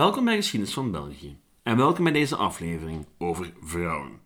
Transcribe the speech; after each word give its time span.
Welkom 0.00 0.24
bij 0.24 0.36
Geschiedenis 0.36 0.74
van 0.74 0.90
België 0.90 1.36
en 1.62 1.76
welkom 1.76 2.04
bij 2.04 2.12
deze 2.12 2.36
aflevering 2.36 3.06
over 3.18 3.52
vrouwen. 3.62 4.20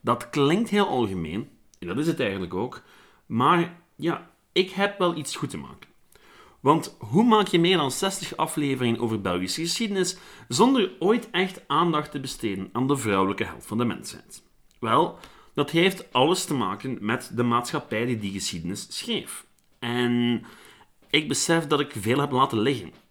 Dat 0.00 0.30
klinkt 0.30 0.70
heel 0.70 0.86
algemeen, 0.88 1.48
en 1.78 1.86
dat 1.86 1.98
is 1.98 2.06
het 2.06 2.20
eigenlijk 2.20 2.54
ook, 2.54 2.82
maar 3.26 3.80
ja, 3.96 4.30
ik 4.52 4.70
heb 4.70 4.98
wel 4.98 5.16
iets 5.16 5.36
goed 5.36 5.50
te 5.50 5.56
maken. 5.56 5.88
Want 6.60 6.96
hoe 6.98 7.24
maak 7.24 7.46
je 7.46 7.58
meer 7.58 7.76
dan 7.76 7.90
60 7.90 8.36
afleveringen 8.36 9.00
over 9.00 9.20
Belgische 9.20 9.60
geschiedenis 9.60 10.16
zonder 10.48 10.92
ooit 10.98 11.30
echt 11.30 11.60
aandacht 11.66 12.10
te 12.10 12.20
besteden 12.20 12.68
aan 12.72 12.88
de 12.88 12.96
vrouwelijke 12.96 13.44
helft 13.44 13.66
van 13.66 13.78
de 13.78 13.84
mensheid? 13.84 14.42
Wel, 14.80 15.18
dat 15.54 15.70
heeft 15.70 16.12
alles 16.12 16.44
te 16.44 16.54
maken 16.54 16.98
met 17.00 17.30
de 17.34 17.42
maatschappij 17.42 18.06
die 18.06 18.18
die 18.18 18.32
geschiedenis 18.32 18.86
schreef. 18.98 19.46
En 19.78 20.44
ik 21.10 21.28
besef 21.28 21.66
dat 21.66 21.80
ik 21.80 21.92
veel 21.96 22.18
heb 22.18 22.30
laten 22.30 22.58
liggen. 22.58 23.03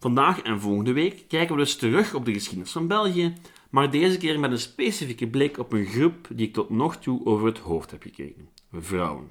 Vandaag 0.00 0.42
en 0.42 0.60
volgende 0.60 0.92
week 0.92 1.24
kijken 1.28 1.54
we 1.54 1.60
dus 1.60 1.76
terug 1.76 2.14
op 2.14 2.24
de 2.24 2.32
geschiedenis 2.32 2.72
van 2.72 2.86
België, 2.86 3.34
maar 3.70 3.90
deze 3.90 4.18
keer 4.18 4.40
met 4.40 4.50
een 4.50 4.58
specifieke 4.58 5.26
blik 5.26 5.58
op 5.58 5.72
een 5.72 5.86
groep 5.86 6.28
die 6.32 6.46
ik 6.46 6.52
tot 6.52 6.70
nog 6.70 6.96
toe 6.96 7.24
over 7.26 7.46
het 7.46 7.58
hoofd 7.58 7.90
heb 7.90 8.02
gekeken: 8.02 8.48
vrouwen. 8.72 9.30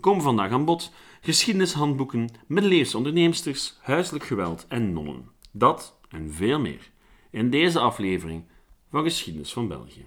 Komen 0.00 0.22
vandaag 0.22 0.50
aan 0.50 0.64
bod 0.64 0.92
geschiedenishandboeken, 1.20 2.28
middeleeuwse 2.46 2.96
onderneemsters, 2.96 3.78
huiselijk 3.80 4.24
geweld 4.24 4.66
en 4.68 4.92
nonnen. 4.92 5.28
Dat 5.50 5.98
en 6.08 6.32
veel 6.32 6.60
meer 6.60 6.90
in 7.30 7.50
deze 7.50 7.78
aflevering 7.78 8.44
van 8.90 9.02
Geschiedenis 9.02 9.52
van 9.52 9.68
België. 9.68 10.04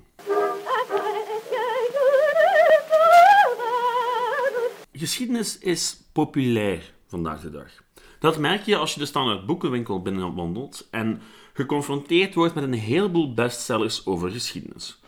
Geschiedenis 4.91 5.57
is 5.57 6.03
populair 6.11 6.93
vandaag 7.07 7.41
de 7.41 7.51
dag. 7.51 7.83
Dat 8.23 8.37
merk 8.37 8.65
je 8.65 8.77
als 8.77 8.93
je 8.93 8.99
de 8.99 9.05
standaard 9.05 9.45
boekenwinkel 9.45 10.01
binnenwandelt 10.01 10.87
en 10.91 11.21
geconfronteerd 11.53 12.33
wordt 12.33 12.55
met 12.55 12.63
een 12.63 12.73
heleboel 12.73 13.33
bestsellers 13.33 14.05
over 14.05 14.31
geschiedenis. 14.31 14.99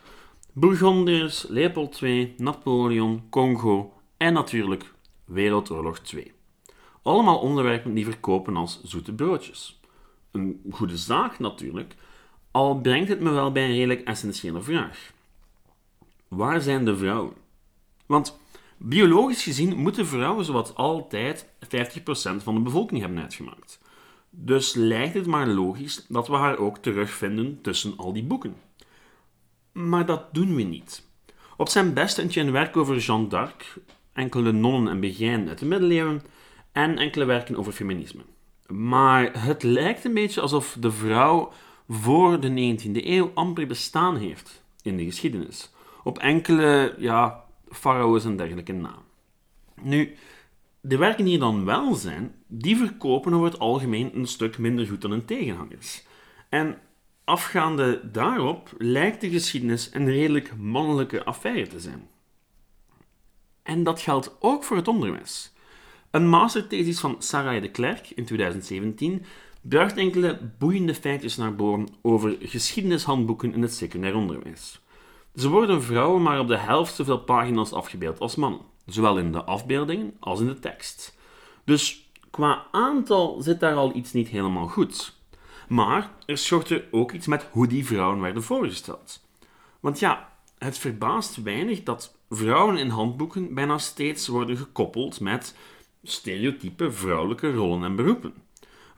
Bourgondiërs, 0.54 1.46
Leopold 1.48 2.02
II, 2.02 2.34
Napoleon, 2.38 3.24
Congo 3.30 3.94
en 4.18 4.34
natuurlijk 4.34 4.94
Wereldoorlog 5.26 6.00
2. 6.00 6.34
Allemaal 7.02 7.40
onderwerpen 7.40 7.94
die 7.94 8.06
verkopen 8.06 8.56
als 8.56 8.82
zoete 8.84 9.14
broodjes. 9.14 9.80
Een 10.32 10.62
goede 10.72 10.98
zaak 10.98 11.40
natuurlijk, 11.40 11.96
al 12.52 12.80
brengt 12.82 13.10
het 13.10 13.20
me 13.20 13.30
wel 13.30 13.52
bij 13.52 13.64
een 13.64 13.76
redelijk 13.76 14.02
essentiële 14.02 14.62
vraag. 14.62 15.12
Waar 16.28 16.62
zijn 16.62 16.86
de 16.86 16.98
vrouwen? 16.98 17.34
Want 18.06 18.40
biologisch 18.78 19.44
gezien 19.44 19.78
moeten 19.78 20.08
vrouwen 20.08 20.46
zowat 20.46 20.76
altijd 20.76 21.46
50% 21.46 21.48
van 22.44 22.56
de 22.56 22.62
bevolking 22.62 23.02
hebben 23.02 23.22
uitgemaakt. 23.22 23.80
Dus 24.30 24.74
lijkt 24.74 25.14
het 25.14 25.26
maar 25.26 25.48
logisch 25.48 26.06
dat 26.08 26.28
we 26.28 26.36
haar 26.36 26.58
ook 26.58 26.78
terugvinden 26.78 27.62
tussen 27.62 27.94
al 27.98 28.14
die 28.14 28.24
boeken. 28.24 28.56
Maar 29.72 30.06
dat 30.06 30.34
doen 30.34 30.56
we 30.56 30.62
niet. 30.62 31.08
Op 31.58 31.70
zijn 31.70 31.94
best 31.94 32.16
vind 32.16 32.34
je 32.34 32.42
een 32.42 32.52
werk 32.52 32.78
over 32.78 32.98
Jeanne 32.98 33.28
d'Arc, 33.28 33.74
enkele 34.14 34.52
nonnen 34.52 34.92
en 34.92 35.00
begijn 35.00 35.48
uit 35.48 35.60
de 35.60 35.66
middeleeuwen 35.66 36.22
en 36.72 36.98
enkele 36.98 37.26
werken 37.26 37.56
over 37.56 37.74
feminisme. 37.74 38.22
Maar 38.68 39.44
het 39.46 39.64
lijkt 39.64 40.06
een 40.06 40.14
beetje 40.14 40.42
alsof 40.42 40.78
de 40.80 40.92
vrouw 40.92 41.52
voor 41.90 42.40
de 42.40 42.78
19e 42.78 43.06
eeuw 43.06 43.32
amper 43.34 43.68
bestaan 43.68 44.18
heeft 44.18 44.64
in 44.82 44.98
de 44.98 45.04
geschiedenis. 45.04 45.72
Op 46.04 46.18
enkele 46.18 46.96
ja, 46.98 47.45
farao's 47.70 48.26
en 48.26 48.38
dergelijke 48.38 48.74
na. 48.74 48.96
Nu, 49.82 50.16
de 50.82 50.98
werken 50.98 51.26
die 51.26 51.38
dan 51.38 51.66
wel 51.66 51.94
zijn, 51.94 52.36
die 52.48 52.78
verkopen 52.78 53.34
over 53.34 53.46
het 53.52 53.60
algemeen 53.60 54.16
een 54.16 54.28
stuk 54.28 54.58
minder 54.58 54.88
goed 54.88 55.02
dan 55.02 55.12
hun 55.12 55.26
tegenhangers. 55.26 56.04
En 56.50 56.78
afgaande 57.24 58.12
daarop 58.12 58.74
lijkt 58.78 59.22
de 59.22 59.30
geschiedenis 59.30 59.90
een 59.94 60.10
redelijk 60.10 60.58
mannelijke 60.58 61.24
affaire 61.24 61.68
te 61.68 61.80
zijn. 61.80 62.08
En 63.64 63.84
dat 63.84 64.02
geldt 64.02 64.36
ook 64.40 64.64
voor 64.64 64.78
het 64.78 64.88
onderwijs. 64.88 65.54
Een 66.12 66.30
masterthesis 66.30 67.00
van 67.00 67.16
Sarah 67.20 67.62
de 67.62 67.72
Klerk 67.72 68.10
in 68.10 68.26
2017 68.26 69.26
bracht 69.62 69.98
enkele 69.98 70.40
boeiende 70.60 70.96
feitjes 70.96 71.36
naar 71.36 71.56
boven 71.56 71.88
over 72.02 72.38
geschiedenishandboeken 72.40 73.54
in 73.54 73.62
het 73.62 73.74
secundair 73.74 74.16
onderwijs. 74.16 74.85
Ze 75.36 75.50
worden 75.50 75.84
vrouwen 75.84 76.22
maar 76.22 76.40
op 76.40 76.48
de 76.48 76.58
helft 76.58 76.96
zoveel 76.96 77.20
pagina's 77.20 77.72
afgebeeld 77.72 78.20
als 78.20 78.36
mannen, 78.36 78.62
zowel 78.86 79.18
in 79.18 79.32
de 79.32 79.44
afbeeldingen 79.44 80.14
als 80.20 80.40
in 80.40 80.48
de 80.48 80.60
tekst. 80.60 81.18
Dus 81.64 82.10
qua 82.32 82.66
aantal 82.72 83.42
zit 83.42 83.60
daar 83.60 83.76
al 83.76 83.96
iets 83.96 84.14
niet 84.14 84.28
helemaal 84.28 84.68
goed. 84.68 85.14
Maar 85.68 86.12
er 86.26 86.38
schortte 86.38 86.86
ook 86.92 87.12
iets 87.12 87.28
met 87.28 87.48
hoe 87.52 87.68
die 87.68 87.86
vrouwen 87.86 88.22
werden 88.22 88.44
voorgesteld. 88.44 89.24
Want 89.80 90.00
ja, 90.00 90.30
het 90.58 90.78
verbaast 90.78 91.44
weinig 91.44 91.84
dat 91.84 92.16
vrouwen 92.30 92.78
in 92.78 92.90
handboeken 92.90 93.54
bijna 93.54 93.78
steeds 93.78 94.28
worden 94.28 94.58
gekoppeld 94.58 95.20
met 95.20 95.56
stereotype 96.04 96.92
vrouwelijke 96.92 97.54
rollen 97.54 97.84
en 97.84 97.96
beroepen. 97.96 98.34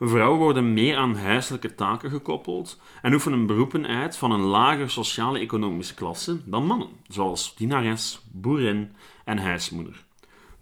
Vrouwen 0.00 0.38
worden 0.38 0.72
meer 0.72 0.96
aan 0.96 1.16
huiselijke 1.16 1.74
taken 1.74 2.10
gekoppeld 2.10 2.80
en 3.02 3.12
oefenen 3.12 3.46
beroepen 3.46 3.86
uit 3.86 4.16
van 4.16 4.30
een 4.30 4.40
lager 4.40 4.90
sociale 4.90 5.38
economische 5.38 5.94
klasse 5.94 6.50
dan 6.50 6.66
mannen, 6.66 6.88
zoals 7.08 7.56
dienares, 7.56 8.20
boerin 8.32 8.92
en 9.24 9.38
huismoeder. 9.38 10.04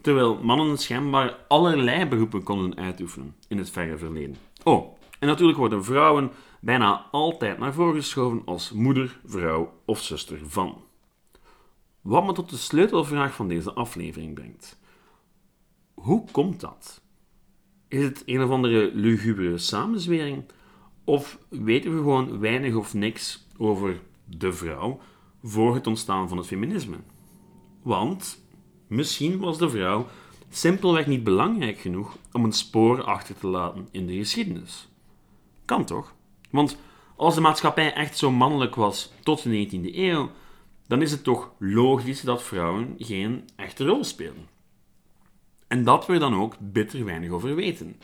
Terwijl 0.00 0.38
mannen 0.42 0.78
schijnbaar 0.78 1.36
allerlei 1.48 2.06
beroepen 2.06 2.42
konden 2.42 2.76
uitoefenen 2.76 3.36
in 3.48 3.58
het 3.58 3.70
verre 3.70 3.98
verleden. 3.98 4.36
Oh, 4.62 4.97
en 5.19 5.28
natuurlijk 5.28 5.58
worden 5.58 5.84
vrouwen 5.84 6.30
bijna 6.60 7.06
altijd 7.10 7.58
naar 7.58 7.74
voren 7.74 7.94
geschoven 7.94 8.42
als 8.44 8.72
moeder, 8.72 9.20
vrouw 9.24 9.72
of 9.84 10.03
zuster 10.03 10.38
van. 10.47 10.82
Wat 12.00 12.26
me 12.26 12.32
tot 12.32 12.50
de 12.50 12.56
sleutelvraag 12.56 13.34
van 13.34 13.48
deze 13.48 13.72
aflevering 13.72 14.34
brengt. 14.34 14.78
Hoe 15.94 16.30
komt 16.30 16.60
dat? 16.60 17.04
Is 17.96 18.04
het 18.04 18.22
een 18.26 18.42
of 18.42 18.50
andere 18.50 18.90
lugubere 18.94 19.58
samenzwering? 19.58 20.44
Of 21.04 21.38
weten 21.48 21.90
we 21.90 21.96
gewoon 21.96 22.38
weinig 22.38 22.74
of 22.74 22.94
niks 22.94 23.46
over 23.58 24.00
de 24.24 24.52
vrouw 24.52 25.00
voor 25.42 25.74
het 25.74 25.86
ontstaan 25.86 26.28
van 26.28 26.36
het 26.36 26.46
feminisme? 26.46 26.96
Want 27.82 28.44
misschien 28.86 29.38
was 29.38 29.58
de 29.58 29.70
vrouw 29.70 30.06
simpelweg 30.48 31.06
niet 31.06 31.24
belangrijk 31.24 31.78
genoeg 31.78 32.16
om 32.32 32.44
een 32.44 32.52
spoor 32.52 33.02
achter 33.02 33.38
te 33.38 33.46
laten 33.46 33.88
in 33.90 34.06
de 34.06 34.16
geschiedenis. 34.16 34.88
Kan 35.64 35.84
toch? 35.84 36.14
Want 36.50 36.76
als 37.16 37.34
de 37.34 37.40
maatschappij 37.40 37.92
echt 37.92 38.18
zo 38.18 38.30
mannelijk 38.30 38.74
was 38.74 39.12
tot 39.22 39.42
de 39.42 39.68
19e 39.68 39.96
eeuw, 39.96 40.30
dan 40.86 41.02
is 41.02 41.10
het 41.10 41.24
toch 41.24 41.50
logisch 41.58 42.20
dat 42.20 42.42
vrouwen 42.42 42.94
geen 42.98 43.44
echte 43.56 43.84
rol 43.84 44.04
spelen. 44.04 44.55
En 45.69 45.84
dat 45.84 46.06
we 46.06 46.19
dan 46.19 46.34
ook 46.34 46.56
bitter 46.59 47.04
weinig 47.04 47.31
over 47.31 47.54
weten. 47.54 48.00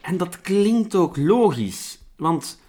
En 0.00 0.16
dat 0.16 0.40
klinkt 0.40 0.94
ook 0.94 1.16
logisch, 1.16 1.98
want 2.16 2.60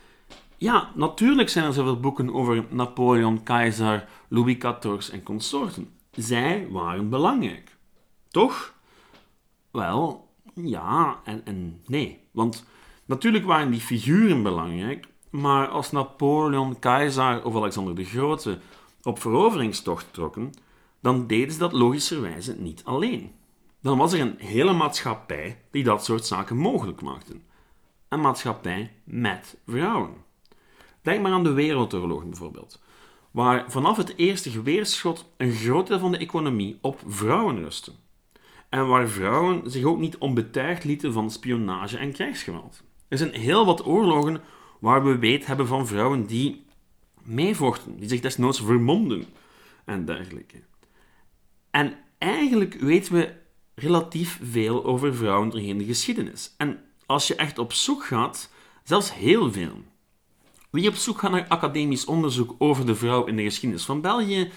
ja, 0.57 0.91
natuurlijk 0.95 1.49
zijn 1.49 1.65
er 1.65 1.73
zoveel 1.73 1.99
boeken 1.99 2.33
over 2.33 2.65
Napoleon, 2.69 3.43
keizer, 3.43 4.07
Louis 4.27 4.57
XIV 4.57 5.09
en 5.11 5.23
consorten. 5.23 5.89
Zij 6.11 6.67
waren 6.69 7.09
belangrijk. 7.09 7.77
Toch? 8.27 8.73
Wel, 9.71 10.29
ja 10.53 11.19
en, 11.23 11.41
en 11.45 11.81
nee. 11.85 12.19
Want 12.31 12.65
natuurlijk 13.05 13.45
waren 13.45 13.71
die 13.71 13.79
figuren 13.79 14.43
belangrijk, 14.43 15.07
maar 15.29 15.67
als 15.67 15.91
Napoleon, 15.91 16.79
keizer 16.79 17.45
of 17.45 17.55
Alexander 17.55 17.95
de 17.95 18.05
Grote 18.05 18.59
op 19.03 19.19
veroveringstocht 19.19 20.13
trokken, 20.13 20.53
dan 21.01 21.27
deden 21.27 21.53
ze 21.53 21.59
dat 21.59 21.71
logischerwijze 21.71 22.55
niet 22.57 22.81
alleen. 22.83 23.31
Dan 23.81 23.97
was 23.97 24.13
er 24.13 24.19
een 24.19 24.35
hele 24.37 24.73
maatschappij 24.73 25.61
die 25.71 25.83
dat 25.83 26.05
soort 26.05 26.25
zaken 26.25 26.57
mogelijk 26.57 27.01
maakte. 27.01 27.35
Een 28.07 28.21
maatschappij 28.21 28.91
met 29.03 29.57
vrouwen. 29.67 30.13
Denk 31.01 31.21
maar 31.21 31.31
aan 31.31 31.43
de 31.43 31.51
Wereldoorlogen 31.51 32.29
bijvoorbeeld, 32.29 32.81
waar 33.31 33.71
vanaf 33.71 33.97
het 33.97 34.13
eerste 34.15 34.49
geweerschot 34.49 35.29
een 35.37 35.51
groot 35.51 35.87
deel 35.87 35.99
van 35.99 36.11
de 36.11 36.17
economie 36.17 36.77
op 36.81 36.99
vrouwen 37.07 37.63
rustte. 37.63 37.91
En 38.69 38.87
waar 38.87 39.07
vrouwen 39.07 39.71
zich 39.71 39.83
ook 39.83 39.99
niet 39.99 40.17
onbetuigd 40.17 40.83
lieten 40.83 41.13
van 41.13 41.31
spionage 41.31 41.97
en 41.97 42.11
krijgsgeweld. 42.11 42.83
Er 43.07 43.17
zijn 43.17 43.33
heel 43.33 43.65
wat 43.65 43.85
oorlogen 43.85 44.41
waar 44.79 45.03
we 45.03 45.17
weet 45.17 45.45
hebben 45.45 45.67
van 45.67 45.87
vrouwen 45.87 46.25
die 46.25 46.65
meevochten, 47.23 47.97
die 47.97 48.09
zich 48.09 48.19
desnoods 48.19 48.61
vermomden 48.61 49.25
en 49.85 50.05
dergelijke. 50.05 50.61
En 51.71 51.97
eigenlijk 52.17 52.73
weten 52.73 53.13
we 53.13 53.33
relatief 53.79 54.39
veel 54.43 54.85
over 54.85 55.15
vrouwen 55.15 55.49
doorheen 55.49 55.77
de 55.77 55.85
geschiedenis. 55.85 56.53
En 56.57 56.79
als 57.05 57.27
je 57.27 57.35
echt 57.35 57.57
op 57.57 57.73
zoek 57.73 58.05
gaat, 58.05 58.49
zelfs 58.83 59.13
heel 59.13 59.51
veel. 59.51 59.83
Wie 60.69 60.89
op 60.89 60.95
zoek 60.95 61.19
gaat 61.19 61.31
naar 61.31 61.47
academisch 61.47 62.05
onderzoek 62.05 62.55
over 62.57 62.85
de 62.85 62.95
vrouw 62.95 63.25
in 63.25 63.35
de 63.35 63.43
geschiedenis 63.43 63.85
van 63.85 64.01
België, 64.01 64.51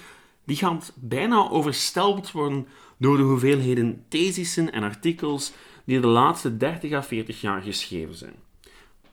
die 0.45 0.57
gaat 0.57 0.93
bijna 0.97 1.49
overstelpt 1.49 2.33
worden 2.33 2.67
door 2.99 3.17
de 3.17 3.23
hoeveelheden 3.23 4.05
thesissen 4.09 4.73
en 4.73 4.83
artikels 4.83 5.53
die 5.85 6.01
de 6.01 6.07
laatste 6.07 6.57
30 6.57 6.93
à 6.93 7.03
40 7.03 7.41
jaar 7.41 7.63
geschreven 7.63 8.15
zijn. 8.15 8.35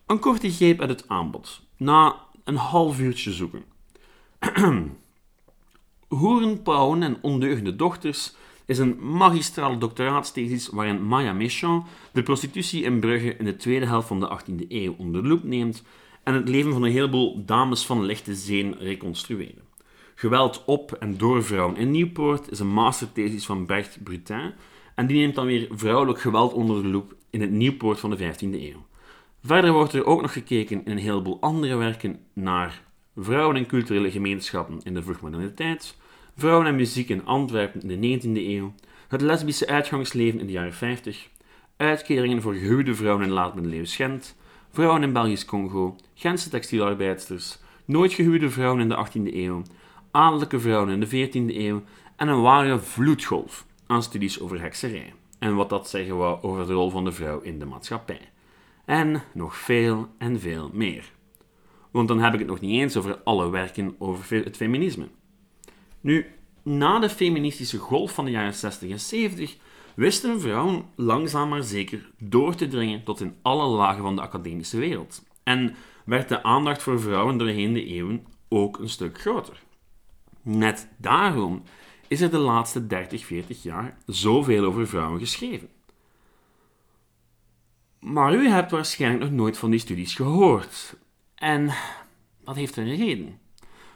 Een 0.05 0.19
korte 0.19 0.51
greep 0.51 0.79
uit 0.79 0.89
het 0.89 1.07
aanbod. 1.07 1.61
Na 1.77 2.15
een 2.43 2.55
half 2.55 2.99
uurtje 2.99 3.31
zoeken. 3.31 3.63
Hoeren, 6.07 6.61
pauwen 6.61 7.03
en 7.03 7.17
ondeugende 7.21 7.75
dochters 7.75 8.33
is 8.69 8.77
een 8.77 8.97
magistrale 9.01 9.77
doctoraatsthesis 9.77 10.67
waarin 10.67 11.07
Maya 11.07 11.33
Méchant 11.33 11.85
de 12.11 12.23
prostitutie 12.23 12.83
in 12.83 12.99
Brugge 12.99 13.35
in 13.35 13.45
de 13.45 13.55
tweede 13.55 13.85
helft 13.85 14.07
van 14.07 14.19
de 14.19 14.39
18e 14.39 14.67
eeuw 14.67 14.95
onder 14.97 15.21
de 15.21 15.27
loep 15.27 15.43
neemt 15.43 15.83
en 16.23 16.33
het 16.33 16.49
leven 16.49 16.71
van 16.71 16.83
een 16.83 16.91
heleboel 16.91 17.45
dames 17.45 17.85
van 17.85 18.05
lichte 18.05 18.35
zeen 18.35 18.75
reconstrueren. 18.79 19.61
Geweld 20.15 20.63
op 20.65 20.91
en 20.91 21.17
door 21.17 21.43
vrouwen 21.43 21.77
in 21.77 21.91
Nieuwpoort 21.91 22.51
is 22.51 22.59
een 22.59 22.73
masterthesis 22.73 23.45
van 23.45 23.65
Bert 23.65 23.97
Brutin 24.03 24.53
en 24.95 25.07
die 25.07 25.17
neemt 25.17 25.35
dan 25.35 25.45
weer 25.45 25.67
vrouwelijk 25.71 26.19
geweld 26.19 26.53
onder 26.53 26.81
de 26.81 26.87
loep 26.87 27.15
in 27.29 27.41
het 27.41 27.51
Nieuwpoort 27.51 27.99
van 27.99 28.09
de 28.09 28.17
15e 28.17 28.39
eeuw. 28.39 28.85
Verder 29.43 29.71
wordt 29.71 29.93
er 29.93 30.05
ook 30.05 30.21
nog 30.21 30.33
gekeken 30.33 30.85
in 30.85 30.91
een 30.91 30.97
heleboel 30.97 31.37
andere 31.41 31.75
werken 31.75 32.19
naar 32.33 32.81
vrouwen 33.15 33.55
en 33.55 33.65
culturele 33.65 34.11
gemeenschappen 34.11 34.79
in 34.83 34.93
de 34.93 35.03
vroegmoderniteit, 35.03 35.97
vrouwen 36.39 36.67
en 36.67 36.75
muziek 36.75 37.09
in 37.09 37.25
Antwerpen 37.25 37.81
in 37.81 38.01
de 38.01 38.19
19e 38.19 38.47
eeuw, 38.47 38.73
het 39.07 39.21
lesbische 39.21 39.67
uitgangsleven 39.67 40.39
in 40.39 40.45
de 40.45 40.51
jaren 40.51 40.73
50, 40.73 41.29
uitkeringen 41.77 42.41
voor 42.41 42.53
gehuwde 42.53 42.95
vrouwen 42.95 43.25
in 43.25 43.31
laat-middeleeuws 43.31 43.95
Gent, 43.95 44.37
vrouwen 44.71 45.03
in 45.03 45.13
Belgisch 45.13 45.45
Congo, 45.45 45.95
Gentse 46.13 46.49
textielarbeidsters, 46.49 47.59
nooit 47.85 48.13
gehuwde 48.13 48.49
vrouwen 48.49 48.81
in 48.81 48.89
de 48.89 49.07
18e 49.07 49.35
eeuw, 49.35 49.61
adellijke 50.11 50.59
vrouwen 50.59 50.89
in 50.89 50.99
de 50.99 51.27
14e 51.27 51.55
eeuw. 51.55 51.83
En 52.15 52.27
een 52.27 52.41
ware 52.41 52.79
vloedgolf 52.79 53.65
aan 53.87 54.03
studies 54.03 54.39
over 54.39 54.61
hekserij. 54.61 55.13
En 55.39 55.55
wat 55.55 55.69
dat 55.69 55.89
zeggen 55.89 56.17
wou 56.17 56.41
over 56.41 56.67
de 56.67 56.73
rol 56.73 56.89
van 56.89 57.03
de 57.03 57.11
vrouw 57.11 57.39
in 57.39 57.59
de 57.59 57.65
maatschappij. 57.65 58.29
En 58.85 59.23
nog 59.33 59.55
veel 59.55 60.07
en 60.17 60.39
veel 60.39 60.69
meer. 60.73 61.11
Want 61.91 62.07
dan 62.07 62.19
heb 62.19 62.33
ik 62.33 62.39
het 62.39 62.47
nog 62.47 62.59
niet 62.59 62.81
eens 62.81 62.97
over 62.97 63.19
alle 63.23 63.49
werken 63.49 63.95
over 63.99 64.43
het 64.43 64.57
feminisme. 64.57 65.07
Nu, 66.01 66.25
na 66.63 66.99
de 66.99 67.09
feministische 67.09 67.77
golf 67.77 68.13
van 68.13 68.25
de 68.25 68.31
jaren 68.31 68.53
60 68.53 68.89
en 68.89 68.99
70 68.99 69.57
wisten 69.95 70.41
vrouwen 70.41 70.85
langzaam 70.95 71.49
maar 71.49 71.63
zeker 71.63 72.11
door 72.17 72.55
te 72.55 72.67
dringen 72.67 73.03
tot 73.03 73.21
in 73.21 73.35
alle 73.41 73.67
lagen 73.67 74.03
van 74.03 74.15
de 74.15 74.21
academische 74.21 74.77
wereld. 74.77 75.23
En 75.43 75.75
werd 76.05 76.29
de 76.29 76.43
aandacht 76.43 76.81
voor 76.81 76.99
vrouwen 77.01 77.37
doorheen 77.37 77.73
de 77.73 77.85
eeuwen 77.85 78.25
ook 78.49 78.79
een 78.79 78.89
stuk 78.89 79.19
groter. 79.19 79.61
Net 80.41 80.87
daarom 80.97 81.63
is 82.07 82.21
er 82.21 82.31
de 82.31 82.37
laatste 82.37 82.87
30, 82.87 83.25
40 83.25 83.63
jaar 83.63 83.97
zoveel 84.05 84.63
over 84.65 84.87
vrouwen 84.87 85.19
geschreven. 85.19 85.69
Maar 87.99 88.33
u 88.33 88.47
hebt 88.47 88.71
waarschijnlijk 88.71 89.23
nog 89.23 89.31
nooit 89.31 89.57
van 89.57 89.69
die 89.69 89.79
studies 89.79 90.15
gehoord. 90.15 90.95
En 91.35 91.69
dat 92.43 92.55
heeft 92.55 92.77
een 92.77 92.95
reden. 92.95 93.39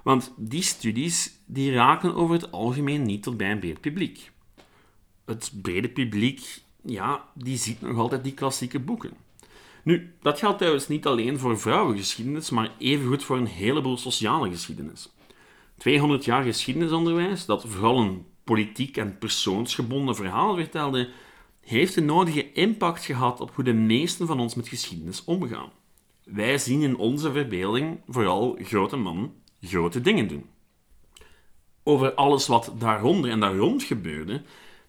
Want 0.04 0.34
die 0.38 0.62
studies 0.62 1.40
die 1.46 1.74
raken 1.74 2.16
over 2.16 2.36
het 2.36 2.52
algemeen 2.52 3.04
niet 3.04 3.24
tot 3.24 3.38
bij 3.38 3.52
een 3.52 3.60
breed 3.60 3.82
publiek. 3.82 4.32
Het 5.26 5.52
brede 5.62 5.90
publiek, 5.90 6.62
ja, 6.82 7.26
die 7.34 7.58
ziet 7.58 7.82
nog 7.82 7.98
altijd 7.98 8.24
die 8.24 8.34
klassieke 8.34 8.80
boeken. 8.80 9.12
Nu, 9.84 10.14
dat 10.22 10.40
geldt 10.40 10.58
trouwens 10.58 10.88
niet 10.88 11.06
alleen 11.06 11.40
voor 11.40 11.60
vrouwengeschiedenis, 11.60 12.50
maar 12.50 12.72
evengoed 12.78 13.24
voor 13.24 13.38
een 13.38 13.46
heleboel 13.46 13.98
sociale 13.98 14.50
geschiedenis. 14.50 15.10
200 15.78 16.26
jaar 16.26 16.44
geschiedenisonderwijs, 16.44 17.46
dat 17.46 17.66
vooral 17.68 18.00
een 18.00 18.26
politiek 18.44 18.98
en 18.98 19.18
persoonsgebonden 19.18 20.16
verhaal 20.16 20.56
vertelde, 20.56 21.10
heeft 21.62 21.96
de 21.96 22.02
nodige 22.02 22.52
impact 22.52 23.06
gehad 23.06 23.40
op 23.40 23.52
hoe 23.56 23.64
de 23.64 23.74
meesten 23.74 24.28
van 24.28 24.40
ons 24.40 24.56
met 24.56 24.68
geschiedenis 24.68 25.24
omgaan. 25.24 25.72
Wij 26.24 26.58
zien 26.58 26.82
in 26.82 26.98
onze 26.98 27.32
verbeelding 27.32 28.00
vooral 28.08 28.58
grote 28.62 28.96
mannen 28.96 29.34
grote 29.64 30.02
dingen 30.02 30.28
doen. 30.28 30.46
Over 31.84 32.14
alles 32.14 32.48
wat 32.48 32.74
daaronder 32.78 33.30
en 33.30 33.40
daar 33.40 33.56
rond 33.56 33.84
gebeurde, 33.84 34.42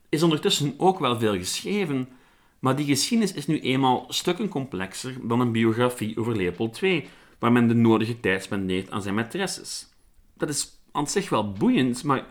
is 0.09 0.23
ondertussen 0.23 0.75
ook 0.77 0.99
wel 0.99 1.19
veel 1.19 1.37
geschreven, 1.37 2.09
maar 2.59 2.77
die 2.77 2.87
geschiedenis 2.87 3.33
is 3.33 3.47
nu 3.47 3.61
eenmaal 3.61 4.05
stukken 4.09 4.49
complexer 4.49 5.17
dan 5.23 5.41
een 5.41 5.53
biografie 5.53 6.19
over 6.19 6.37
Leopold 6.37 6.83
II, 6.83 7.09
waar 7.39 7.53
men 7.53 7.69
de 7.69 7.75
nodige 7.75 8.21
tijd 8.21 8.43
spendeert 8.43 8.91
aan 8.91 9.03
zijn 9.03 9.25
maîtresses. 9.25 9.93
Dat 10.37 10.49
is 10.49 10.79
aan 10.93 11.09
zich 11.09 11.29
wel 11.29 11.53
boeiend, 11.53 12.05
maar 12.05 12.27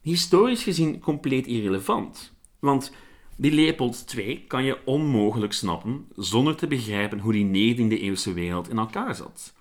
historisch 0.00 0.62
gezien 0.62 1.00
compleet 1.00 1.46
irrelevant. 1.46 2.32
Want 2.58 2.92
die 3.36 3.52
Leopold 3.52 4.14
II 4.16 4.44
kan 4.46 4.64
je 4.64 4.78
onmogelijk 4.84 5.52
snappen 5.52 6.06
zonder 6.16 6.56
te 6.56 6.66
begrijpen 6.66 7.18
hoe 7.18 7.32
die 7.32 7.76
19e-eeuwse 7.76 8.32
wereld 8.32 8.68
in 8.68 8.78
elkaar 8.78 9.14
zat. 9.14 9.54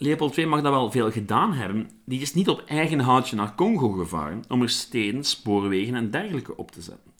Leopold 0.00 0.36
II 0.36 0.46
mag 0.46 0.62
dat 0.62 0.72
wel 0.72 0.90
veel 0.90 1.10
gedaan 1.10 1.52
hebben. 1.52 1.90
Die 2.04 2.20
is 2.20 2.34
niet 2.34 2.48
op 2.48 2.62
eigen 2.66 3.00
houtje 3.00 3.36
naar 3.36 3.54
Congo 3.54 3.90
gevaren 3.90 4.42
om 4.48 4.62
er 4.62 4.68
steden, 4.68 5.24
spoorwegen 5.24 5.94
en 5.94 6.10
dergelijke 6.10 6.56
op 6.56 6.70
te 6.70 6.82
zetten. 6.82 7.12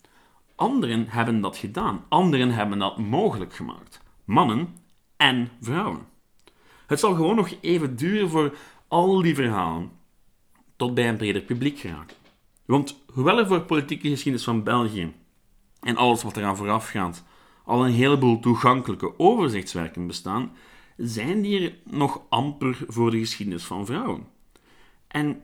Anderen 0.55 1.05
hebben 1.09 1.41
dat 1.41 1.57
gedaan. 1.57 2.05
Anderen 2.09 2.51
hebben 2.51 2.79
dat 2.79 2.97
mogelijk 2.97 3.53
gemaakt. 3.53 4.01
Mannen 4.25 4.75
en 5.17 5.49
vrouwen. 5.61 6.07
Het 6.87 6.99
zal 6.99 7.13
gewoon 7.13 7.35
nog 7.35 7.53
even 7.61 7.95
duren 7.95 8.29
voor 8.29 8.57
al 8.87 9.21
die 9.21 9.35
verhalen 9.35 9.91
tot 10.75 10.93
bij 10.93 11.09
een 11.09 11.17
breder 11.17 11.41
publiek 11.41 11.79
geraken. 11.79 12.17
Want 12.65 13.03
hoewel 13.13 13.37
er 13.37 13.47
voor 13.47 13.61
politieke 13.61 14.09
geschiedenis 14.09 14.45
van 14.45 14.63
België 14.63 15.13
en 15.81 15.95
alles 15.95 16.23
wat 16.23 16.37
eraan 16.37 16.57
voorafgaat 16.57 17.23
al 17.69 17.85
een 17.85 17.93
heleboel 17.93 18.39
toegankelijke 18.39 19.19
overzichtswerken 19.19 20.07
bestaan, 20.07 20.51
zijn 20.99 21.41
die 21.41 21.61
er 21.61 21.75
nog 21.83 22.21
amper 22.29 22.77
voor 22.87 23.11
de 23.11 23.19
geschiedenis 23.19 23.63
van 23.63 23.85
vrouwen. 23.85 24.27
En 25.07 25.41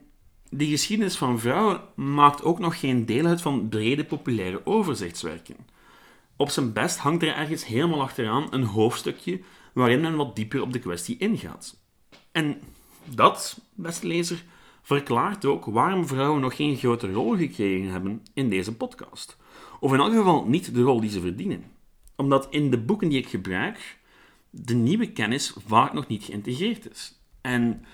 die 0.49 0.69
geschiedenis 0.69 1.15
van 1.15 1.39
vrouwen 1.39 1.81
maakt 1.95 2.43
ook 2.43 2.59
nog 2.59 2.79
geen 2.79 3.05
deel 3.05 3.25
uit 3.25 3.41
van 3.41 3.69
brede 3.69 4.05
populaire 4.05 4.65
overzichtswerken. 4.65 5.55
Op 6.35 6.49
zijn 6.49 6.73
best 6.73 6.97
hangt 6.97 7.23
er 7.23 7.35
ergens 7.35 7.65
helemaal 7.65 8.01
achteraan 8.01 8.47
een 8.49 8.63
hoofdstukje 8.63 9.41
waarin 9.73 10.01
men 10.01 10.15
wat 10.15 10.35
dieper 10.35 10.61
op 10.61 10.73
de 10.73 10.79
kwestie 10.79 11.17
ingaat. 11.17 11.77
En 12.31 12.61
dat, 13.05 13.61
beste 13.73 14.07
lezer, 14.07 14.43
verklaart 14.81 15.45
ook 15.45 15.65
waarom 15.65 16.07
vrouwen 16.07 16.41
nog 16.41 16.55
geen 16.55 16.77
grote 16.77 17.11
rol 17.11 17.37
gekregen 17.37 17.91
hebben 17.91 18.23
in 18.33 18.49
deze 18.49 18.75
podcast. 18.75 19.37
Of 19.79 19.93
in 19.93 19.99
elk 19.99 20.13
geval 20.13 20.45
niet 20.47 20.73
de 20.73 20.81
rol 20.81 20.99
die 20.99 21.09
ze 21.09 21.21
verdienen. 21.21 21.63
Omdat 22.15 22.47
in 22.49 22.71
de 22.71 22.77
boeken 22.77 23.09
die 23.09 23.17
ik 23.17 23.27
gebruik 23.27 23.97
de 24.57 24.75
nieuwe 24.75 25.11
kennis 25.11 25.53
vaak 25.65 25.93
nog 25.93 26.07
niet 26.07 26.23
geïntegreerd 26.23 26.89
is. 26.89 27.19
En 27.41 27.85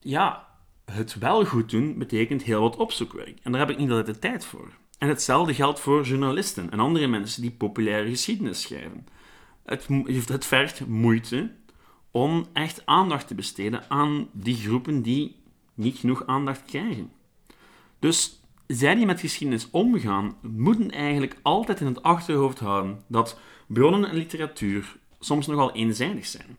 ja, 0.00 0.46
het 0.84 1.18
wel 1.18 1.44
goed 1.44 1.70
doen 1.70 1.98
betekent 1.98 2.42
heel 2.42 2.60
wat 2.60 2.76
opzoekwerk. 2.76 3.38
En 3.42 3.52
daar 3.52 3.60
heb 3.60 3.70
ik 3.70 3.78
niet 3.78 3.90
altijd 3.90 4.06
de 4.06 4.18
tijd 4.18 4.44
voor. 4.44 4.72
En 4.98 5.08
hetzelfde 5.08 5.54
geldt 5.54 5.80
voor 5.80 6.04
journalisten 6.04 6.70
en 6.70 6.80
andere 6.80 7.06
mensen 7.06 7.42
die 7.42 7.50
populaire 7.50 8.08
geschiedenis 8.08 8.60
schrijven. 8.60 9.06
Het, 9.64 9.88
het 10.28 10.44
vergt 10.44 10.86
moeite 10.86 11.50
om 12.10 12.46
echt 12.52 12.86
aandacht 12.86 13.26
te 13.26 13.34
besteden 13.34 13.90
aan 13.90 14.28
die 14.32 14.56
groepen 14.56 15.02
die 15.02 15.36
niet 15.74 15.98
genoeg 15.98 16.26
aandacht 16.26 16.62
krijgen. 16.64 17.12
Dus 17.98 18.40
zij 18.66 18.94
die 18.94 19.06
met 19.06 19.20
geschiedenis 19.20 19.70
omgaan, 19.70 20.36
moeten 20.40 20.90
eigenlijk 20.90 21.36
altijd 21.42 21.80
in 21.80 21.86
het 21.86 22.02
achterhoofd 22.02 22.58
houden 22.58 23.02
dat 23.06 23.38
bronnen 23.66 24.10
en 24.10 24.16
literatuur 24.16 24.96
soms 25.24 25.46
nogal 25.46 25.72
eenzijdig 25.72 26.26
zijn. 26.26 26.58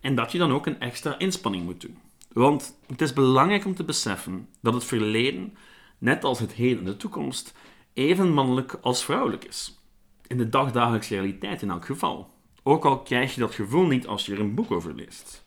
En 0.00 0.14
dat 0.14 0.32
je 0.32 0.38
dan 0.38 0.52
ook 0.52 0.66
een 0.66 0.80
extra 0.80 1.18
inspanning 1.18 1.64
moet 1.64 1.80
doen. 1.80 1.98
Want 2.32 2.78
het 2.86 3.00
is 3.00 3.12
belangrijk 3.12 3.64
om 3.64 3.74
te 3.74 3.84
beseffen 3.84 4.48
dat 4.60 4.74
het 4.74 4.84
verleden, 4.84 5.56
net 5.98 6.24
als 6.24 6.38
het 6.38 6.52
heden 6.52 6.78
en 6.78 6.84
de 6.84 6.96
toekomst, 6.96 7.54
even 7.92 8.32
mannelijk 8.32 8.78
als 8.80 9.04
vrouwelijk 9.04 9.44
is. 9.44 9.78
In 10.26 10.38
de 10.38 10.48
dagdagelijkse 10.48 11.14
realiteit 11.14 11.62
in 11.62 11.70
elk 11.70 11.86
geval. 11.86 12.30
Ook 12.62 12.84
al 12.84 12.98
krijg 12.98 13.34
je 13.34 13.40
dat 13.40 13.54
gevoel 13.54 13.86
niet 13.86 14.06
als 14.06 14.26
je 14.26 14.32
er 14.32 14.40
een 14.40 14.54
boek 14.54 14.70
over 14.70 14.94
leest. 14.94 15.44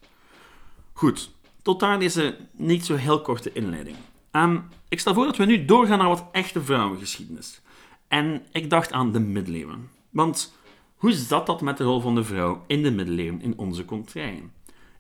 Goed, 0.94 1.32
tot 1.62 1.80
daar 1.80 2.00
deze 2.00 2.38
niet 2.52 2.86
zo 2.86 2.96
heel 2.96 3.22
korte 3.22 3.52
inleiding. 3.54 3.98
Um, 4.32 4.68
ik 4.90 5.00
stel 5.00 5.14
voor 5.14 5.26
dat 5.26 5.38
we 5.38 5.46
nu 5.46 5.66
doorgaan 5.66 5.98
naar 5.98 6.08
wat 6.08 6.26
echte 6.32 6.64
vrouwengeschiedenis. 6.64 7.62
En 8.08 8.46
ik 8.52 8.70
dacht 8.70 8.92
aan 8.92 9.12
de 9.12 9.20
middeleeuwen. 9.20 9.90
Want 10.10 10.56
hoe 11.06 11.14
zat 11.14 11.46
dat 11.46 11.62
met 11.62 11.78
de 11.78 11.84
rol 11.84 12.00
van 12.00 12.16
de 12.16 12.24
vrouw 12.24 12.64
in 12.68 12.84
de 12.84 12.92
middeleeuwen 12.92 13.42
in 13.42 13.58
onze 13.58 13.86
contraien? 13.86 14.52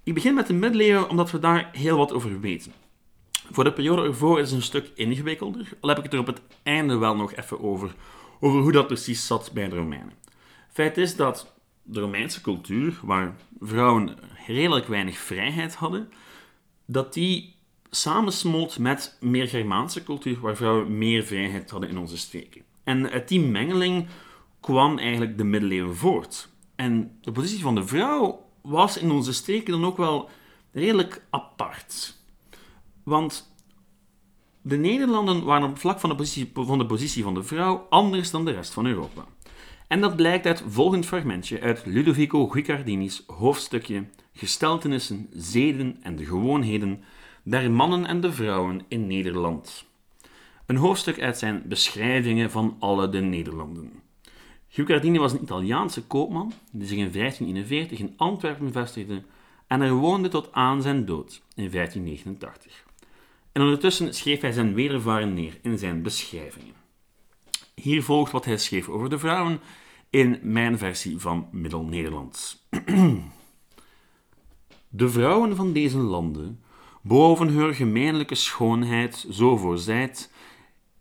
Ik 0.04 0.14
begin 0.14 0.34
met 0.34 0.48
de 0.48 0.54
middeleeuwen 0.54 1.10
omdat 1.10 1.32
we 1.32 1.40
daar 1.40 1.70
heel 1.72 1.98
wat 1.98 2.14
over 2.14 2.40
weten. 2.40 2.74
Voor 3.52 3.64
de 3.64 3.74
periode 3.74 4.02
ervoor 4.02 4.40
is 4.40 4.50
het 4.50 4.58
een 4.58 4.66
stuk 4.66 4.92
ingewikkelder, 4.96 5.70
al 5.80 5.90
heb 5.90 5.98
ik 5.98 6.04
het 6.04 6.14
er 6.14 6.20
op 6.20 6.28
het 6.28 6.42
einde 6.64 6.98
wel 6.98 7.16
nog 7.16 7.34
even 7.34 7.64
over, 7.64 7.96
over 8.40 8.60
hoe 8.60 8.72
dat 8.72 8.88
precies 8.88 9.28
zat 9.28 9.52
bij 9.54 9.70
de 9.70 9.76
Romeinen. 9.76 10.14
Feit 10.72 10.98
is 10.98 11.16
dat 11.16 11.54
de 11.84 12.00
Romeinse 12.00 12.42
cultuur, 12.42 13.00
waar 13.02 13.36
vrouwen 13.60 14.18
redelijk 14.48 14.88
weinig 14.88 15.18
vrijheid 15.18 15.76
hadden, 15.76 16.10
dat 16.86 17.14
die 17.14 17.56
samensmolt 17.90 18.80
met 18.80 19.18
meer 19.20 19.48
Germaanse 19.48 20.04
cultuur, 20.04 20.40
waar 20.40 20.56
vrouwen 20.56 20.98
meer 20.98 21.24
vrijheid 21.24 21.70
hadden 21.70 21.90
in 21.90 21.98
onze 21.98 22.18
streken. 22.18 22.62
En 22.84 23.10
uit 23.10 23.28
die 23.28 23.42
mengeling 23.42 24.08
kwam 24.66 24.98
eigenlijk 24.98 25.38
de 25.38 25.44
middeleeuwen 25.44 25.96
voort. 25.96 26.50
En 26.76 27.18
de 27.22 27.32
positie 27.32 27.62
van 27.62 27.76
de 27.76 27.88
vrouw 27.88 28.46
was 28.62 28.98
in 28.98 29.12
onze 29.12 29.34
streken 29.34 29.72
dan 29.72 29.86
ook 29.86 29.98
wel 29.98 30.30
redelijk 30.72 31.26
apart. 31.30 32.18
Want 33.04 33.56
de 34.62 34.78
Nederlanden 34.78 35.44
waren 35.44 35.70
op 35.70 35.78
vlak 35.78 36.00
van 36.00 36.10
de, 36.10 36.16
positie, 36.16 36.52
van 36.54 36.78
de 36.78 36.86
positie 36.86 37.24
van 37.24 37.34
de 37.34 37.44
vrouw 37.44 37.88
anders 37.90 38.32
dan 38.32 38.46
de 38.46 38.52
rest 38.52 38.74
van 38.74 38.86
Europa. 38.86 39.26
En 39.88 40.02
dat 40.02 40.16
blijkt 40.16 40.46
uit 40.46 40.64
volgend 40.68 41.06
fragmentje 41.06 41.62
uit 41.62 41.86
Ludovico 41.86 42.48
Guicardini's 42.48 43.24
hoofdstukje 43.28 44.06
Gesteltenissen, 44.34 45.30
zeden 45.34 45.98
en 46.02 46.16
de 46.16 46.26
gewoonheden 46.26 47.04
der 47.44 47.72
mannen 47.72 48.06
en 48.06 48.22
de 48.22 48.32
vrouwen 48.32 48.82
in 48.88 49.08
Nederland. 49.08 49.86
Een 50.66 50.78
hoofdstuk 50.78 51.22
uit 51.22 51.38
zijn 51.38 51.64
beschrijvingen 51.68 52.52
van 52.52 52.76
alle 52.80 53.10
de 53.10 53.22
Nederlanden. 53.22 54.04
Guicardini 54.76 55.20
was 55.20 55.34
een 55.34 55.42
Italiaanse 55.42 56.04
koopman 56.04 56.54
die 56.72 56.88
zich 56.88 56.98
in 56.98 57.12
1541 57.12 58.00
in 58.00 58.14
Antwerpen 58.18 58.72
vestigde 58.72 59.24
en 59.68 59.82
er 59.82 59.94
woonde 59.94 60.28
tot 60.28 60.52
aan 60.52 60.82
zijn 60.82 61.06
dood 61.06 61.42
in 61.56 61.72
1589. 61.72 62.86
En 63.52 63.62
ondertussen 63.62 64.14
schreef 64.14 64.42
hij 64.42 64.52
zijn 64.52 64.74
wedervaren 64.74 65.34
neer 65.34 65.60
in 65.62 65.78
zijn 65.78 66.02
beschrijvingen. 66.02 66.74
Hier 67.76 68.04
volgt 68.04 68.32
wat 68.32 68.46
hij 68.46 68.58
schreef 68.58 68.90
over 68.90 69.10
de 69.10 69.20
vrouwen 69.20 69.60
in 70.10 70.40
mijn 70.42 70.78
versie 70.78 71.20
van 71.20 71.48
Middel-Nederlands. 71.52 72.58
De 74.90 75.10
vrouwen 75.10 75.56
van 75.56 75.74
deze 75.74 75.98
landen, 75.98 76.64
boven 77.02 77.48
hun 77.48 77.76
gemeenlijke 77.76 78.36
schoonheid 78.36 79.26
zo 79.32 79.58
voorzijd, 79.58 80.32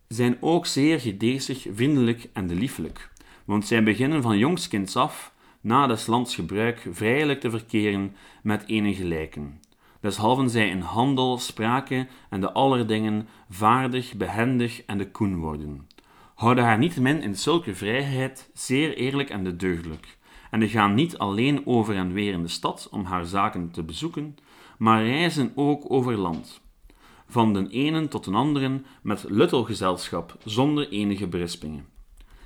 zijn 0.07 0.37
ook 0.41 0.65
zeer 0.65 0.99
gedezig, 0.99 1.65
vriendelijk 1.73 2.29
en 2.33 2.53
liefelijk, 2.53 3.13
want 3.45 3.65
zij 3.65 3.83
beginnen 3.83 4.21
van 4.21 4.37
jongskins 4.37 4.95
af, 4.95 5.33
na 5.61 5.87
des 5.87 6.07
lands 6.07 6.35
gebruik, 6.35 6.87
vrijelijk 6.91 7.39
te 7.39 7.49
verkeren 7.49 8.15
met 8.43 8.63
enige 8.67 9.01
gelijken. 9.01 9.59
Deshalve 10.01 10.47
zij 10.47 10.69
in 10.69 10.79
handel, 10.79 11.37
sprake 11.37 12.07
en 12.29 12.41
de 12.41 12.51
allerdingen 12.51 13.27
vaardig, 13.49 14.13
behendig 14.13 14.83
en 14.85 14.97
de 14.97 15.11
koen 15.11 15.37
worden 15.37 15.87
houden 16.35 16.63
haar 16.63 16.77
niet 16.77 16.99
min 16.99 17.21
in 17.21 17.35
zulke 17.35 17.75
vrijheid 17.75 18.49
zeer 18.53 18.97
eerlijk 18.97 19.29
en 19.29 19.43
de 19.43 19.55
deugdelijk. 19.55 20.17
En 20.51 20.59
die 20.59 20.69
gaan 20.69 20.93
niet 20.93 21.17
alleen 21.17 21.67
over 21.67 21.95
en 21.95 22.13
weer 22.13 22.33
in 22.33 22.41
de 22.41 22.47
stad 22.47 22.87
om 22.91 23.03
haar 23.03 23.25
zaken 23.25 23.71
te 23.71 23.83
bezoeken, 23.83 24.35
maar 24.77 25.05
reizen 25.05 25.51
ook 25.55 25.91
over 25.91 26.17
land. 26.17 26.61
Van 27.27 27.53
den 27.53 27.69
ene 27.69 28.07
tot 28.07 28.23
den 28.23 28.35
anderen 28.35 28.85
met 29.01 29.25
luttelgezelschap, 29.27 30.37
zonder 30.43 30.89
enige 30.89 31.27
berispingen. 31.27 31.85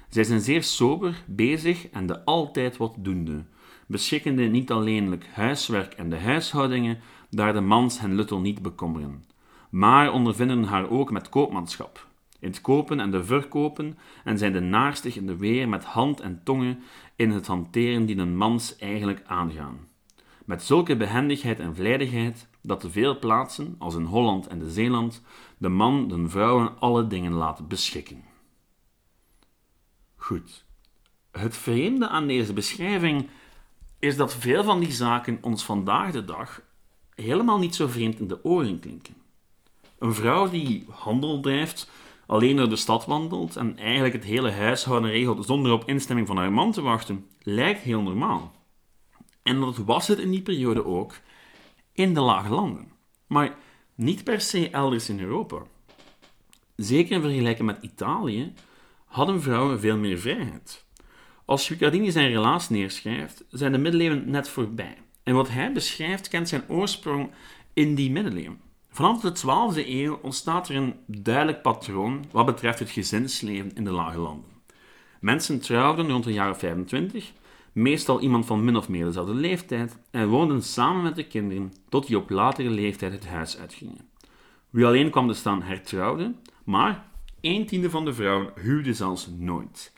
Zij 0.09 0.23
zijn 0.23 0.41
zeer 0.41 0.63
sober, 0.63 1.23
bezig 1.25 1.89
en 1.89 2.05
de 2.05 2.25
altijd 2.25 2.77
wat 2.77 2.95
doende, 2.97 3.43
beschikkende 3.87 4.43
niet 4.43 4.71
alleenlijk 4.71 5.27
huiswerk 5.33 5.93
en 5.93 6.09
de 6.09 6.19
huishoudingen, 6.19 6.99
daar 7.29 7.53
de 7.53 7.61
mans 7.61 7.99
hen 7.99 8.15
luttel 8.15 8.39
niet 8.39 8.61
bekommeren, 8.61 9.23
maar 9.69 10.13
ondervinden 10.13 10.63
haar 10.63 10.89
ook 10.89 11.11
met 11.11 11.29
koopmanschap, 11.29 12.07
in 12.39 12.49
het 12.49 12.61
kopen 12.61 12.99
en 12.99 13.11
de 13.11 13.23
verkopen 13.23 13.97
en 14.23 14.37
zijn 14.37 14.53
de 14.53 14.59
naarstig 14.59 15.15
in 15.15 15.27
de 15.27 15.37
weer 15.37 15.69
met 15.69 15.83
hand 15.83 16.19
en 16.19 16.41
tongen 16.43 16.79
in 17.15 17.31
het 17.31 17.47
hanteren 17.47 18.05
die 18.05 18.17
een 18.17 18.37
mans 18.37 18.77
eigenlijk 18.77 19.21
aangaan. 19.25 19.87
Met 20.45 20.63
zulke 20.63 20.97
behendigheid 20.97 21.59
en 21.59 21.75
vlijtigheid 21.75 22.47
dat 22.61 22.79
te 22.79 22.89
veel 22.89 23.19
plaatsen, 23.19 23.75
als 23.77 23.95
in 23.95 24.03
Holland 24.03 24.47
en 24.47 24.59
de 24.59 24.69
Zeeland, 24.69 25.23
de 25.57 25.69
man 25.69 26.07
de 26.07 26.29
vrouwen 26.29 26.79
alle 26.79 27.07
dingen 27.07 27.33
laat 27.33 27.67
beschikken. 27.67 28.28
Goed. 30.29 30.65
Het 31.31 31.57
vreemde 31.57 32.07
aan 32.07 32.27
deze 32.27 32.53
beschrijving 32.53 33.29
is 33.99 34.15
dat 34.15 34.35
veel 34.35 34.63
van 34.63 34.79
die 34.79 34.91
zaken 34.91 35.37
ons 35.41 35.63
vandaag 35.63 36.11
de 36.11 36.25
dag 36.25 36.61
helemaal 37.15 37.57
niet 37.57 37.75
zo 37.75 37.87
vreemd 37.87 38.19
in 38.19 38.27
de 38.27 38.43
oren 38.43 38.79
klinken. 38.79 39.15
Een 39.99 40.13
vrouw 40.13 40.49
die 40.49 40.85
handel 40.89 41.39
drijft, 41.39 41.89
alleen 42.25 42.55
door 42.55 42.69
de 42.69 42.75
stad 42.75 43.05
wandelt 43.05 43.55
en 43.55 43.77
eigenlijk 43.77 44.13
het 44.13 44.23
hele 44.23 44.51
huishouden 44.51 45.09
regelt 45.09 45.45
zonder 45.45 45.71
op 45.71 45.87
instemming 45.87 46.27
van 46.27 46.37
haar 46.37 46.51
man 46.51 46.71
te 46.71 46.81
wachten, 46.81 47.27
lijkt 47.39 47.81
heel 47.81 48.01
normaal. 48.01 48.55
En 49.43 49.59
dat 49.59 49.77
was 49.77 50.07
het 50.07 50.19
in 50.19 50.31
die 50.31 50.41
periode 50.41 50.85
ook 50.85 51.15
in 51.91 52.13
de 52.13 52.21
lage 52.21 52.49
landen. 52.49 52.91
Maar 53.27 53.55
niet 53.95 54.23
per 54.23 54.41
se 54.41 54.69
elders 54.69 55.09
in 55.09 55.19
Europa. 55.19 55.61
Zeker 56.75 57.15
in 57.15 57.21
vergelijking 57.21 57.67
met 57.67 57.81
Italië 57.81 58.53
hadden 59.09 59.41
vrouwen 59.41 59.79
veel 59.79 59.97
meer 59.97 60.19
vrijheid. 60.19 60.85
Als 61.45 61.67
Guicciardini 61.67 62.11
zijn 62.11 62.29
relaas 62.29 62.69
neerschrijft, 62.69 63.45
zijn 63.49 63.71
de 63.71 63.77
middeleeuwen 63.77 64.29
net 64.29 64.49
voorbij. 64.49 64.97
En 65.23 65.33
wat 65.33 65.49
hij 65.49 65.71
beschrijft 65.71 66.27
kent 66.27 66.49
zijn 66.49 66.63
oorsprong 66.67 67.29
in 67.73 67.95
die 67.95 68.11
middeleeuwen. 68.11 68.61
Vanaf 68.91 69.21
de 69.21 69.37
12e 69.37 69.87
eeuw 69.87 70.19
ontstaat 70.21 70.69
er 70.69 70.75
een 70.75 70.95
duidelijk 71.05 71.61
patroon 71.61 72.25
wat 72.31 72.45
betreft 72.45 72.79
het 72.79 72.89
gezinsleven 72.89 73.71
in 73.75 73.83
de 73.83 73.91
lage 73.91 74.17
landen. 74.17 74.49
Mensen 75.19 75.59
trouwden 75.59 76.09
rond 76.09 76.23
de 76.23 76.33
jaren 76.33 76.57
25, 76.57 77.31
meestal 77.73 78.21
iemand 78.21 78.45
van 78.45 78.63
min 78.63 78.75
of 78.75 78.89
meer 78.89 79.05
dezelfde 79.05 79.33
leeftijd, 79.33 79.97
en 80.11 80.27
woonden 80.27 80.63
samen 80.63 81.03
met 81.03 81.15
de 81.15 81.27
kinderen 81.27 81.73
tot 81.89 82.07
die 82.07 82.17
op 82.17 82.29
latere 82.29 82.69
leeftijd 82.69 83.11
het 83.11 83.27
huis 83.27 83.57
uitgingen. 83.57 84.09
Wie 84.69 84.85
alleen 84.85 85.09
kwam 85.09 85.27
te 85.27 85.33
staan 85.33 85.61
hertrouwde, 85.61 86.33
maar 86.63 87.08
een 87.41 87.65
tiende 87.65 87.89
van 87.89 88.05
de 88.05 88.13
vrouwen 88.13 88.51
huwde 88.55 88.93
zelfs 88.93 89.29
nooit. 89.37 89.93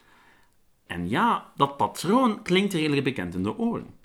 En 0.87 1.09
ja, 1.09 1.51
dat 1.55 1.77
patroon 1.77 2.41
klinkt 2.41 2.73
redelijk 2.73 3.03
bekend 3.03 3.35
in 3.35 3.43
de 3.43 3.57
oren. 3.57 3.95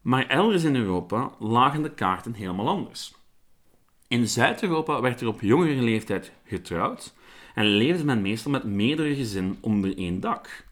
Maar 0.00 0.26
elders 0.26 0.64
in 0.64 0.76
Europa 0.76 1.30
lagen 1.38 1.82
de 1.82 1.90
kaarten 1.90 2.34
helemaal 2.34 2.68
anders. 2.68 3.14
In 4.08 4.28
Zuid-Europa 4.28 5.00
werd 5.00 5.20
er 5.20 5.28
op 5.28 5.40
jongere 5.40 5.82
leeftijd 5.82 6.32
getrouwd 6.44 7.14
en 7.54 7.64
leefde 7.64 8.04
men 8.04 8.22
meestal 8.22 8.50
met 8.50 8.64
meerdere 8.64 9.14
gezinnen 9.14 9.58
onder 9.60 9.96
één 9.96 10.20
dak. 10.20 10.64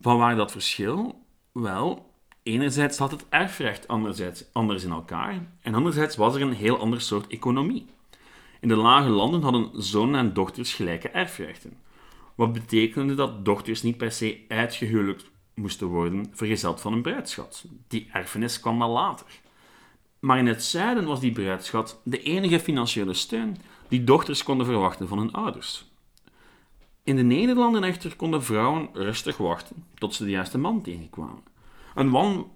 Van 0.00 0.18
waar 0.18 0.36
dat 0.36 0.50
verschil? 0.50 1.24
Wel, 1.52 2.12
enerzijds 2.42 2.98
had 2.98 3.10
het 3.10 3.26
erfrecht 3.28 3.88
anderzijds 3.88 4.44
anders 4.52 4.84
in 4.84 4.90
elkaar 4.90 5.48
en 5.60 5.74
anderzijds 5.74 6.16
was 6.16 6.34
er 6.34 6.42
een 6.42 6.52
heel 6.52 6.78
ander 6.78 7.00
soort 7.00 7.26
economie. 7.26 7.86
In 8.60 8.68
de 8.68 8.76
lage 8.76 9.08
landen 9.08 9.42
hadden 9.42 9.70
zonen 9.82 10.20
en 10.20 10.32
dochters 10.32 10.74
gelijke 10.74 11.08
erfrechten, 11.08 11.78
wat 12.34 12.52
betekende 12.52 13.14
dat 13.14 13.44
dochters 13.44 13.82
niet 13.82 13.96
per 13.96 14.12
se 14.12 14.44
uitgehuwelijkd 14.48 15.30
moesten 15.54 15.86
worden 15.86 16.30
vergezeld 16.32 16.80
van 16.80 16.92
een 16.92 17.02
bruidschat. 17.02 17.64
Die 17.88 18.08
erfenis 18.12 18.60
kwam 18.60 18.78
dan 18.78 18.90
later. 18.90 19.26
Maar 20.18 20.38
in 20.38 20.46
het 20.46 20.64
zuiden 20.64 21.04
was 21.04 21.20
die 21.20 21.32
bruidschat 21.32 22.00
de 22.04 22.22
enige 22.22 22.60
financiële 22.60 23.14
steun 23.14 23.56
die 23.88 24.04
dochters 24.04 24.42
konden 24.42 24.66
verwachten 24.66 25.08
van 25.08 25.18
hun 25.18 25.32
ouders. 25.32 25.84
In 27.02 27.16
de 27.16 27.22
Nederlanden 27.22 27.84
echter 27.84 28.16
konden 28.16 28.42
vrouwen 28.42 28.88
rustig 28.92 29.36
wachten 29.36 29.84
tot 29.94 30.14
ze 30.14 30.24
de 30.24 30.30
juiste 30.30 30.58
man 30.58 30.82
tegenkwamen. 30.82 31.42
Een 32.00 32.08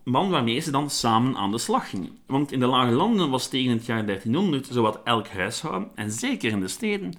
man 0.04 0.30
waarmee 0.30 0.60
ze 0.60 0.70
dan 0.70 0.90
samen 0.90 1.36
aan 1.36 1.50
de 1.50 1.58
slag 1.58 1.90
gingen. 1.90 2.18
Want 2.26 2.52
in 2.52 2.60
de 2.60 2.66
lage 2.66 2.92
landen 2.92 3.30
was 3.30 3.48
tegen 3.48 3.72
het 3.72 3.86
jaar 3.86 4.06
1300 4.06 4.66
zowat 4.66 5.00
elk 5.04 5.28
huishouden, 5.28 5.90
en 5.94 6.10
zeker 6.10 6.50
in 6.50 6.60
de 6.60 6.68
steden, 6.68 7.14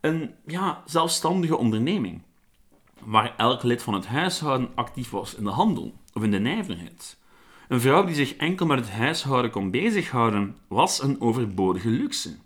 een 0.00 0.34
ja, 0.46 0.82
zelfstandige 0.84 1.56
onderneming. 1.56 2.22
Waar 3.04 3.34
elk 3.36 3.62
lid 3.62 3.82
van 3.82 3.94
het 3.94 4.06
huishouden 4.06 4.68
actief 4.74 5.10
was 5.10 5.34
in 5.34 5.44
de 5.44 5.50
handel 5.50 5.94
of 6.12 6.22
in 6.22 6.30
de 6.30 6.38
nijverheid. 6.38 7.18
Een 7.68 7.80
vrouw 7.80 8.04
die 8.04 8.14
zich 8.14 8.36
enkel 8.36 8.66
met 8.66 8.78
het 8.78 8.90
huishouden 8.90 9.50
kon 9.50 9.70
bezighouden, 9.70 10.56
was 10.68 11.02
een 11.02 11.20
overbodige 11.20 11.88
luxe. 11.88 12.36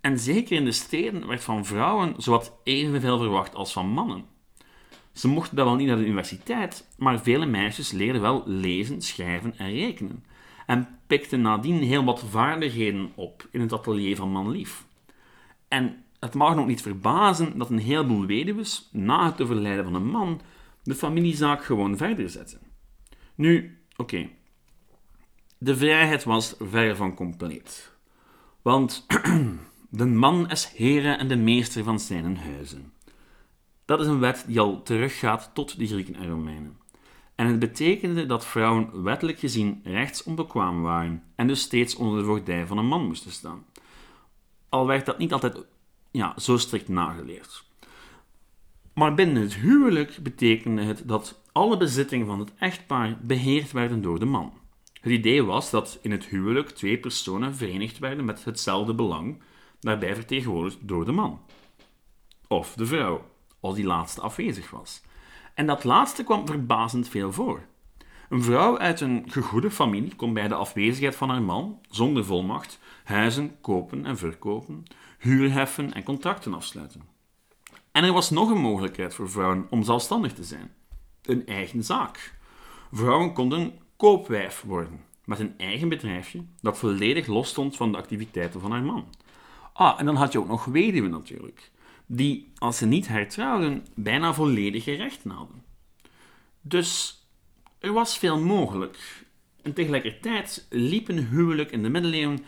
En 0.00 0.18
zeker 0.18 0.56
in 0.56 0.64
de 0.64 0.72
steden 0.72 1.26
werd 1.26 1.44
van 1.44 1.64
vrouwen 1.64 2.14
zowat 2.16 2.52
evenveel 2.64 3.18
verwacht 3.18 3.54
als 3.54 3.72
van 3.72 3.86
mannen. 3.86 4.24
Ze 5.12 5.28
mochten 5.28 5.56
wel 5.56 5.74
niet 5.74 5.86
naar 5.86 5.96
de 5.96 6.04
universiteit, 6.04 6.88
maar 6.98 7.20
vele 7.20 7.46
meisjes 7.46 7.90
leerden 7.90 8.20
wel 8.20 8.42
lezen, 8.46 9.02
schrijven 9.02 9.58
en 9.58 9.70
rekenen. 9.70 10.24
En 10.66 10.88
pikten 11.06 11.40
nadien 11.40 11.82
heel 11.82 12.04
wat 12.04 12.24
vaardigheden 12.30 13.12
op 13.14 13.48
in 13.50 13.60
het 13.60 13.72
atelier 13.72 14.16
van 14.16 14.30
manlief. 14.30 14.86
En 15.68 16.04
het 16.20 16.34
mag 16.34 16.54
nog 16.54 16.66
niet 16.66 16.82
verbazen 16.82 17.58
dat 17.58 17.70
een 17.70 17.78
heleboel 17.78 18.26
weduws, 18.26 18.88
na 18.92 19.24
het 19.26 19.40
overlijden 19.40 19.84
van 19.84 19.94
een 19.94 20.06
man, 20.06 20.40
de 20.82 20.94
familiezaak 20.94 21.64
gewoon 21.64 21.96
verder 21.96 22.30
zetten. 22.30 22.60
Nu, 23.34 23.76
Oké. 23.96 24.28
De 25.58 25.76
vrijheid 25.76 26.24
was 26.24 26.54
ver 26.58 26.96
van 26.96 27.14
compleet. 27.14 27.92
Want 28.62 29.06
de 29.90 30.06
man 30.06 30.50
is 30.50 30.66
heren 30.66 31.18
en 31.18 31.28
de 31.28 31.36
meester 31.36 31.84
van 31.84 32.00
zijn 32.00 32.36
huizen. 32.36 32.92
Dat 33.84 34.00
is 34.00 34.06
een 34.06 34.20
wet 34.20 34.44
die 34.46 34.60
al 34.60 34.82
teruggaat 34.82 35.50
tot 35.54 35.78
de 35.78 35.86
Grieken 35.86 36.14
en 36.14 36.28
Romeinen. 36.28 36.76
En 37.34 37.46
het 37.46 37.58
betekende 37.58 38.26
dat 38.26 38.46
vrouwen 38.46 39.02
wettelijk 39.02 39.38
gezien 39.38 39.80
rechtsonbekwaam 39.84 40.82
waren 40.82 41.22
en 41.34 41.46
dus 41.46 41.60
steeds 41.60 41.94
onder 41.94 42.18
de 42.18 42.26
voogdij 42.26 42.66
van 42.66 42.78
een 42.78 42.86
man 42.86 43.06
moesten 43.06 43.32
staan. 43.32 43.64
Al 44.68 44.86
werd 44.86 45.06
dat 45.06 45.18
niet 45.18 45.32
altijd 45.32 45.64
ja, 46.10 46.34
zo 46.38 46.56
strikt 46.56 46.88
nageleerd. 46.88 47.64
Maar 48.94 49.14
binnen 49.14 49.42
het 49.42 49.54
huwelijk 49.54 50.18
betekende 50.22 50.82
het 50.82 51.02
dat 51.06 51.42
alle 51.52 51.76
bezittingen 51.76 52.26
van 52.26 52.38
het 52.38 52.52
echtpaar 52.58 53.18
beheerd 53.22 53.72
werden 53.72 54.02
door 54.02 54.18
de 54.18 54.24
man. 54.24 54.52
Het 55.00 55.12
idee 55.12 55.44
was 55.44 55.70
dat 55.70 55.98
in 56.02 56.10
het 56.10 56.24
huwelijk 56.24 56.70
twee 56.70 56.98
personen 56.98 57.54
verenigd 57.54 57.98
werden 57.98 58.24
met 58.24 58.44
hetzelfde 58.44 58.94
belang, 58.94 59.42
daarbij 59.80 60.14
vertegenwoordigd 60.14 60.78
door 60.80 61.04
de 61.04 61.12
man. 61.12 61.40
Of 62.48 62.74
de 62.74 62.86
vrouw, 62.86 63.30
als 63.62 63.74
die 63.74 63.84
laatste 63.84 64.20
afwezig 64.20 64.70
was. 64.70 65.02
En 65.54 65.66
dat 65.66 65.84
laatste 65.84 66.24
kwam 66.24 66.46
verbazend 66.46 67.08
veel 67.08 67.32
voor. 67.32 67.62
Een 68.28 68.42
vrouw 68.42 68.78
uit 68.78 69.00
een 69.00 69.24
gegoede 69.28 69.70
familie 69.70 70.14
kon 70.14 70.32
bij 70.32 70.48
de 70.48 70.54
afwezigheid 70.54 71.16
van 71.16 71.28
haar 71.28 71.42
man, 71.42 71.78
zonder 71.90 72.24
volmacht, 72.24 72.78
huizen 73.04 73.60
kopen 73.60 74.06
en 74.06 74.18
verkopen, 74.18 74.84
huur 75.18 75.52
heffen 75.52 75.92
en 75.92 76.02
contracten 76.02 76.54
afsluiten. 76.54 77.02
En 77.92 78.04
er 78.04 78.12
was 78.12 78.30
nog 78.30 78.50
een 78.50 78.60
mogelijkheid 78.60 79.14
voor 79.14 79.30
vrouwen 79.30 79.66
om 79.70 79.82
zelfstandig 79.82 80.32
te 80.32 80.44
zijn: 80.44 80.72
een 81.22 81.46
eigen 81.46 81.84
zaak. 81.84 82.34
Vrouwen 82.92 83.32
konden 83.32 83.78
koopwijf 83.96 84.62
worden, 84.66 85.00
met 85.24 85.38
een 85.38 85.54
eigen 85.58 85.88
bedrijfje 85.88 86.44
dat 86.60 86.78
volledig 86.78 87.26
los 87.26 87.48
stond 87.48 87.76
van 87.76 87.92
de 87.92 87.98
activiteiten 87.98 88.60
van 88.60 88.70
haar 88.70 88.82
man. 88.82 89.04
Ah, 89.72 90.00
en 90.00 90.04
dan 90.04 90.16
had 90.16 90.32
je 90.32 90.38
ook 90.38 90.48
nog 90.48 90.64
weduwen 90.64 91.10
natuurlijk, 91.10 91.70
die, 92.14 92.52
als 92.58 92.76
ze 92.76 92.86
niet 92.86 93.08
hertrouwden, 93.08 93.86
bijna 93.94 94.34
volledige 94.34 94.92
rechten 94.92 95.30
hadden. 95.30 95.62
Dus 96.60 97.20
er 97.78 97.92
was 97.92 98.18
veel 98.18 98.38
mogelijk. 98.38 99.26
En 99.62 99.72
tegelijkertijd 99.72 100.66
liep 100.70 101.08
een 101.08 101.26
huwelijk 101.26 101.70
in 101.70 101.82
de 101.82 101.88
middeleeuwen 101.88 102.44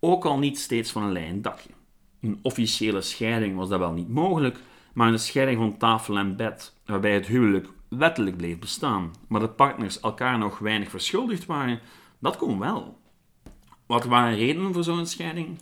ook 0.00 0.24
al 0.24 0.38
niet 0.38 0.58
steeds 0.58 0.90
van 0.90 1.02
een 1.02 1.12
lijn 1.12 1.42
dakje. 1.42 1.70
Een 2.20 2.38
officiële 2.42 3.00
scheiding 3.00 3.56
was 3.56 3.68
dat 3.68 3.78
wel 3.78 3.92
niet 3.92 4.08
mogelijk, 4.08 4.58
maar 4.92 5.12
een 5.12 5.18
scheiding 5.18 5.58
van 5.58 5.76
tafel 5.76 6.18
en 6.18 6.36
bed, 6.36 6.74
waarbij 6.84 7.14
het 7.14 7.26
huwelijk 7.26 7.68
wettelijk 7.88 8.36
bleef 8.36 8.58
bestaan, 8.58 9.14
maar 9.28 9.40
de 9.40 9.48
partners 9.48 10.00
elkaar 10.00 10.38
nog 10.38 10.58
weinig 10.58 10.90
verschuldigd 10.90 11.46
waren, 11.46 11.80
dat 12.18 12.36
kon 12.36 12.58
wel. 12.58 12.98
Wat 13.86 14.04
waren 14.04 14.36
redenen 14.36 14.72
voor 14.72 14.84
zo'n 14.84 15.06
scheiding? 15.06 15.58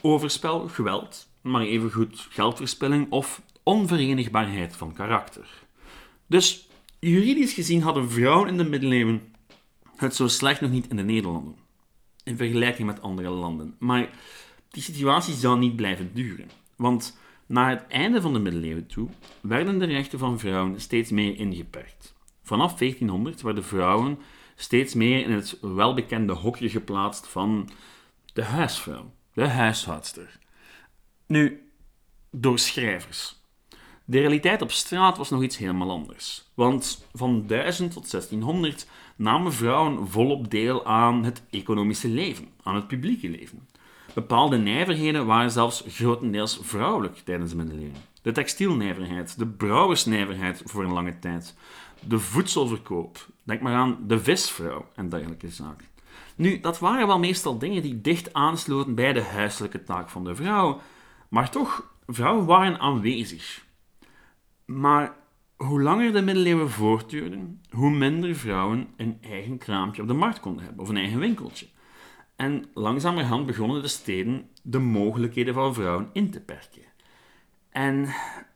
Overspel, 0.00 0.68
geweld, 0.68 1.28
maar 1.50 1.62
evengoed 1.62 2.26
geldverspilling 2.30 3.10
of 3.10 3.42
onverenigbaarheid 3.62 4.76
van 4.76 4.92
karakter. 4.92 5.48
Dus 6.26 6.68
juridisch 6.98 7.52
gezien 7.52 7.82
hadden 7.82 8.10
vrouwen 8.10 8.48
in 8.48 8.56
de 8.56 8.64
middeleeuwen 8.64 9.34
het 9.96 10.14
zo 10.14 10.28
slecht 10.28 10.60
nog 10.60 10.70
niet 10.70 10.88
in 10.88 10.96
de 10.96 11.02
Nederlanden, 11.02 11.56
in 12.24 12.36
vergelijking 12.36 12.86
met 12.86 13.02
andere 13.02 13.28
landen. 13.28 13.74
Maar 13.78 14.10
die 14.68 14.82
situatie 14.82 15.34
zou 15.34 15.58
niet 15.58 15.76
blijven 15.76 16.10
duren, 16.14 16.50
want 16.76 17.18
na 17.46 17.68
het 17.68 17.86
einde 17.86 18.20
van 18.20 18.32
de 18.32 18.38
middeleeuwen 18.38 18.86
toe 18.86 19.08
werden 19.40 19.78
de 19.78 19.86
rechten 19.86 20.18
van 20.18 20.38
vrouwen 20.38 20.80
steeds 20.80 21.10
meer 21.10 21.38
ingeperkt. 21.38 22.14
Vanaf 22.42 22.74
1400 22.74 23.40
werden 23.40 23.64
vrouwen 23.64 24.18
steeds 24.56 24.94
meer 24.94 25.24
in 25.24 25.30
het 25.30 25.58
welbekende 25.60 26.32
hokje 26.32 26.68
geplaatst 26.68 27.28
van 27.28 27.70
de 28.32 28.44
huisvrouw, 28.44 29.12
de 29.32 29.46
huishoudster. 29.46 30.38
Nu, 31.28 31.70
door 32.30 32.58
schrijvers. 32.58 33.36
De 34.04 34.18
realiteit 34.18 34.62
op 34.62 34.70
straat 34.70 35.16
was 35.16 35.30
nog 35.30 35.42
iets 35.42 35.56
helemaal 35.56 35.90
anders. 35.90 36.50
Want 36.54 37.06
van 37.14 37.46
1000 37.46 37.92
tot 37.92 38.10
1600 38.10 38.86
namen 39.16 39.52
vrouwen 39.52 40.08
volop 40.08 40.50
deel 40.50 40.86
aan 40.86 41.24
het 41.24 41.42
economische 41.50 42.08
leven, 42.08 42.48
aan 42.62 42.74
het 42.74 42.88
publieke 42.88 43.28
leven. 43.28 43.68
Bepaalde 44.14 44.56
nijverheden 44.56 45.26
waren 45.26 45.50
zelfs 45.50 45.84
grotendeels 45.88 46.58
vrouwelijk 46.62 47.16
tijdens 47.16 47.50
de 47.50 47.56
middeleeuwen. 47.56 48.00
De 48.22 48.32
textielnijverheid, 48.32 49.38
de 49.38 49.46
brouwersnijverheid 49.46 50.62
voor 50.64 50.84
een 50.84 50.92
lange 50.92 51.18
tijd, 51.18 51.54
de 52.00 52.18
voedselverkoop, 52.18 53.26
denk 53.42 53.60
maar 53.60 53.74
aan 53.74 53.98
de 54.06 54.20
visvrouw 54.20 54.86
en 54.94 55.08
dergelijke 55.08 55.48
zaken. 55.48 55.86
Nu, 56.36 56.60
dat 56.60 56.78
waren 56.78 57.06
wel 57.06 57.18
meestal 57.18 57.58
dingen 57.58 57.82
die 57.82 58.00
dicht 58.00 58.32
aansloten 58.32 58.94
bij 58.94 59.12
de 59.12 59.22
huiselijke 59.22 59.82
taak 59.82 60.08
van 60.08 60.24
de 60.24 60.34
vrouw, 60.34 60.80
maar 61.28 61.50
toch, 61.50 61.94
vrouwen 62.06 62.46
waren 62.46 62.78
aanwezig. 62.78 63.66
Maar 64.64 65.16
hoe 65.56 65.82
langer 65.82 66.12
de 66.12 66.22
middeleeuwen 66.22 66.70
voortduurden, 66.70 67.62
hoe 67.70 67.90
minder 67.90 68.34
vrouwen 68.34 68.88
een 68.96 69.18
eigen 69.20 69.58
kraampje 69.58 70.02
op 70.02 70.08
de 70.08 70.14
markt 70.14 70.40
konden 70.40 70.64
hebben, 70.64 70.82
of 70.82 70.88
een 70.88 70.96
eigen 70.96 71.18
winkeltje. 71.18 71.66
En 72.36 72.64
langzamerhand 72.74 73.46
begonnen 73.46 73.82
de 73.82 73.88
steden 73.88 74.48
de 74.62 74.78
mogelijkheden 74.78 75.54
van 75.54 75.74
vrouwen 75.74 76.10
in 76.12 76.30
te 76.30 76.40
perken. 76.40 76.82
En 77.70 78.08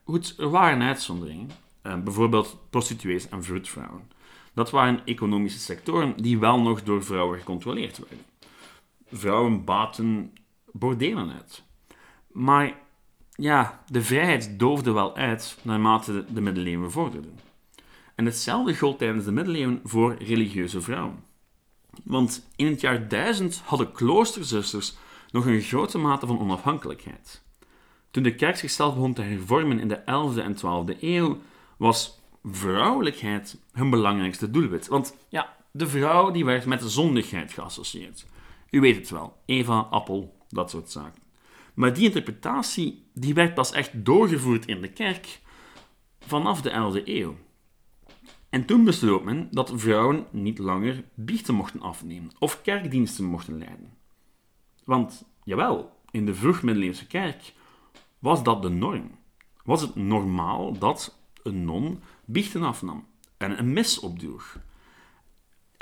goed, 0.05 0.35
er 0.39 0.51
waren 0.51 0.83
uitzonderingen, 0.83 1.51
eh, 1.83 2.03
bijvoorbeeld 2.03 2.59
prostituees 2.71 3.29
en 3.29 3.45
vroedvrouwen. 3.45 4.11
Dat 4.55 4.71
waren 4.71 5.05
economische 5.05 5.59
sectoren 5.59 6.17
die 6.17 6.39
wel 6.39 6.61
nog 6.61 6.83
door 6.83 7.05
vrouwen 7.05 7.39
gecontroleerd 7.39 7.99
werden. 7.99 8.27
Vrouwen 9.07 9.65
baten 9.65 10.33
bordelen 10.73 11.33
uit. 11.33 11.65
Maar 12.33 12.75
ja, 13.35 13.85
de 13.87 14.03
vrijheid 14.03 14.59
doofde 14.59 14.93
wel 14.93 15.17
uit 15.17 15.59
naarmate 15.63 16.25
de 16.29 16.41
middeleeuwen 16.41 16.91
vorderden. 16.91 17.39
En 18.15 18.25
hetzelfde 18.25 18.77
gold 18.77 18.99
tijdens 18.99 19.25
de 19.25 19.33
middeleeuwen 19.33 19.81
voor 19.85 20.17
religieuze 20.19 20.81
vrouwen. 20.81 21.25
Want 22.05 22.49
in 22.57 22.67
het 22.67 22.81
jaar 22.81 23.09
1000 23.09 23.63
hadden 23.65 23.93
kloosterzusters 23.93 24.95
nog 25.31 25.47
een 25.47 25.61
grote 25.61 25.99
mate 25.99 26.27
van 26.27 26.41
onafhankelijkheid. 26.41 27.43
Toen 28.11 28.23
de 28.23 28.35
kerk 28.35 28.57
zichzelf 28.57 28.95
begon 28.95 29.15
te 29.15 29.23
hervormen 29.23 29.79
in 29.79 29.89
de 29.89 30.01
11e 30.01 30.43
en 30.43 30.57
12e 30.57 31.01
eeuw, 31.01 31.39
was 31.77 32.21
vrouwelijkheid 32.45 33.59
hun 33.73 33.91
belangrijkste 33.91 34.51
doelwit. 34.51 34.89
Want 34.89 35.17
ja, 35.29 35.57
de 35.71 35.87
vrouw 35.87 36.31
die 36.31 36.45
werd 36.45 36.67
met 36.67 36.81
de 36.81 36.89
zondigheid 36.89 37.53
geassocieerd. 37.53 38.27
U 38.71 38.81
weet 38.81 38.97
het 38.97 39.11
wel, 39.11 39.37
Eva, 39.47 39.79
appel, 39.91 40.37
dat 40.49 40.71
soort 40.71 40.91
zaken. 40.91 41.22
Maar 41.75 41.95
die 41.95 42.05
interpretatie 42.05 43.07
die 43.15 43.35
werd 43.35 43.55
pas 43.55 43.73
echt 43.73 44.05
doorgevoerd 44.05 44.67
in 44.67 44.81
de 44.81 44.93
kerk 44.93 45.41
vanaf 46.19 46.63
de 46.63 46.71
11e 46.71 47.05
eeuw. 47.05 47.37
En 48.49 48.65
toen 48.65 48.85
besloot 48.85 49.25
men 49.25 49.49
dat 49.51 49.73
vrouwen 49.75 50.27
niet 50.31 50.59
langer 50.59 51.05
biechten 51.15 51.55
mochten 51.55 51.81
afnemen 51.81 52.31
of 52.39 52.63
kerkdiensten 52.63 53.25
mochten 53.25 53.59
leiden. 53.59 53.97
Want, 54.85 55.25
jawel, 55.45 55.97
in 56.11 56.27
de 56.27 56.35
vroegmiddeleeuwse 56.35 57.07
kerk 57.07 57.53
was 58.19 58.43
dat 58.43 58.63
de 58.63 58.69
norm. 58.69 59.11
Was 59.65 59.81
het 59.81 59.95
normaal 59.95 60.79
dat 60.79 61.19
een 61.43 61.65
non 61.65 62.03
biechten 62.25 62.63
afnam 62.63 63.07
en 63.37 63.59
een 63.59 63.73
mis 63.73 64.01
opdroeg. 64.01 64.59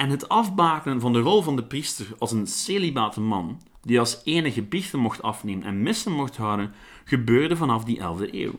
En 0.00 0.10
het 0.10 0.28
afbakenen 0.28 1.00
van 1.00 1.12
de 1.12 1.20
rol 1.20 1.42
van 1.42 1.56
de 1.56 1.64
priester 1.64 2.06
als 2.18 2.32
een 2.32 2.46
celibate 2.46 3.20
man, 3.20 3.60
die 3.82 3.98
als 3.98 4.20
enige 4.24 4.62
biechten 4.62 4.98
mocht 4.98 5.22
afnemen 5.22 5.64
en 5.64 5.82
missen 5.82 6.12
mocht 6.12 6.36
houden, 6.36 6.74
gebeurde 7.04 7.56
vanaf 7.56 7.84
die 7.84 7.98
11e 7.98 8.34
eeuw. 8.34 8.54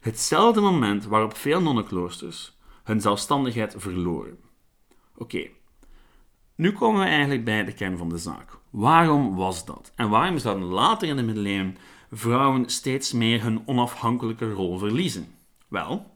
Hetzelfde 0.00 0.60
moment 0.60 1.04
waarop 1.04 1.36
veel 1.36 1.62
nonnenkloosters 1.62 2.56
hun 2.84 3.00
zelfstandigheid 3.00 3.74
verloren. 3.78 4.38
Oké, 5.16 5.48
nu 6.54 6.72
komen 6.72 7.00
we 7.00 7.06
eigenlijk 7.06 7.44
bij 7.44 7.64
de 7.64 7.72
kern 7.72 7.96
van 7.96 8.08
de 8.08 8.18
zaak. 8.18 8.58
Waarom 8.70 9.34
was 9.36 9.64
dat? 9.64 9.92
En 9.96 10.08
waarom 10.08 10.38
zouden 10.38 10.68
later 10.68 11.08
in 11.08 11.16
de 11.16 11.22
middeleeuwen 11.22 11.76
vrouwen 12.10 12.70
steeds 12.70 13.12
meer 13.12 13.42
hun 13.42 13.62
onafhankelijke 13.66 14.52
rol 14.52 14.78
verliezen? 14.78 15.34
Wel, 15.68 16.15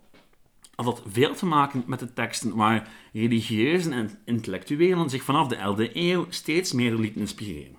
had 0.85 1.03
veel 1.07 1.35
te 1.35 1.47
maken 1.47 1.83
met 1.87 1.99
de 1.99 2.12
teksten 2.12 2.57
waar 2.57 2.88
religieuzen 3.12 3.93
en 3.93 4.11
intellectuelen 4.25 5.11
zich 5.11 5.23
vanaf 5.23 5.49
de 5.49 5.57
11e 5.57 5.93
eeuw 5.93 6.27
steeds 6.29 6.73
meer 6.73 6.95
lieten 6.95 7.21
inspireren. 7.21 7.77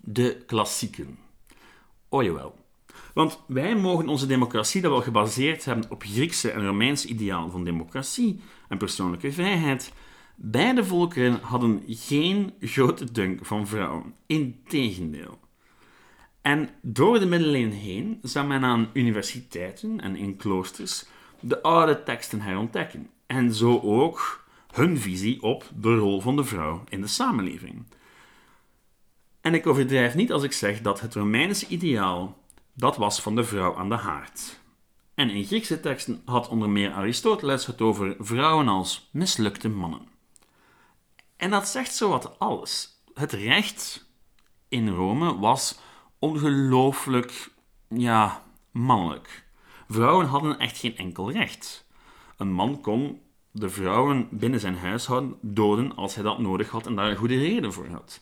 De 0.00 0.42
klassieken. 0.46 1.18
Oh 2.08 2.22
jawel. 2.22 2.58
Want 3.14 3.40
wij 3.46 3.76
mogen 3.76 4.08
onze 4.08 4.26
democratie 4.26 4.80
dat 4.80 4.90
wel 4.90 5.02
gebaseerd 5.02 5.64
hebben 5.64 5.90
op 5.90 6.02
Griekse 6.02 6.50
en 6.50 6.66
Romeinse 6.66 7.08
idealen 7.08 7.50
van 7.50 7.64
democratie 7.64 8.40
en 8.68 8.78
persoonlijke 8.78 9.32
vrijheid. 9.32 9.92
Beide 10.36 10.84
volkeren 10.84 11.40
hadden 11.42 11.82
geen 11.86 12.52
grote 12.60 13.12
dunk 13.12 13.46
van 13.46 13.66
vrouwen. 13.66 14.14
Integendeel. 14.26 15.38
En 16.42 16.68
door 16.82 17.18
de 17.18 17.26
middeleeuwen 17.26 17.70
heen 17.70 18.18
zou 18.22 18.46
men 18.46 18.64
aan 18.64 18.90
universiteiten 18.92 20.00
en 20.00 20.16
in 20.16 20.36
kloosters 20.36 21.06
de 21.40 21.62
oude 21.62 22.02
teksten 22.02 22.40
herontdekken. 22.40 23.10
En 23.26 23.54
zo 23.54 23.80
ook 23.80 24.44
hun 24.70 24.98
visie 24.98 25.42
op 25.42 25.64
de 25.74 25.96
rol 25.96 26.20
van 26.20 26.36
de 26.36 26.44
vrouw 26.44 26.84
in 26.88 27.00
de 27.00 27.06
samenleving. 27.06 27.84
En 29.40 29.54
ik 29.54 29.66
overdrijf 29.66 30.14
niet 30.14 30.32
als 30.32 30.42
ik 30.42 30.52
zeg 30.52 30.80
dat 30.80 31.00
het 31.00 31.14
Romeinse 31.14 31.66
ideaal 31.66 32.38
dat 32.74 32.96
was 32.96 33.22
van 33.22 33.34
de 33.34 33.44
vrouw 33.44 33.76
aan 33.76 33.88
de 33.88 33.96
haard. 33.96 34.60
En 35.14 35.30
in 35.30 35.44
Griekse 35.44 35.80
teksten 35.80 36.22
had 36.24 36.48
onder 36.48 36.68
meer 36.68 36.92
Aristoteles 36.92 37.66
het 37.66 37.80
over 37.80 38.16
vrouwen 38.18 38.68
als 38.68 39.08
mislukte 39.12 39.68
mannen. 39.68 40.08
En 41.36 41.50
dat 41.50 41.68
zegt 41.68 41.94
zowat 41.94 42.38
alles. 42.38 43.02
Het 43.14 43.32
recht 43.32 44.08
in 44.68 44.88
Rome 44.88 45.38
was 45.38 45.78
ongelooflijk, 46.18 47.50
ja, 47.88 48.42
mannelijk. 48.70 49.44
Vrouwen 49.90 50.26
hadden 50.26 50.58
echt 50.58 50.78
geen 50.78 50.96
enkel 50.96 51.32
recht. 51.32 51.86
Een 52.36 52.52
man 52.52 52.80
kon 52.80 53.20
de 53.50 53.68
vrouwen 53.68 54.28
binnen 54.30 54.60
zijn 54.60 54.74
huishouden 54.74 55.36
doden 55.40 55.96
als 55.96 56.14
hij 56.14 56.24
dat 56.24 56.38
nodig 56.38 56.68
had 56.68 56.86
en 56.86 56.96
daar 56.96 57.10
een 57.10 57.16
goede 57.16 57.38
reden 57.38 57.72
voor 57.72 57.86
had. 57.86 58.20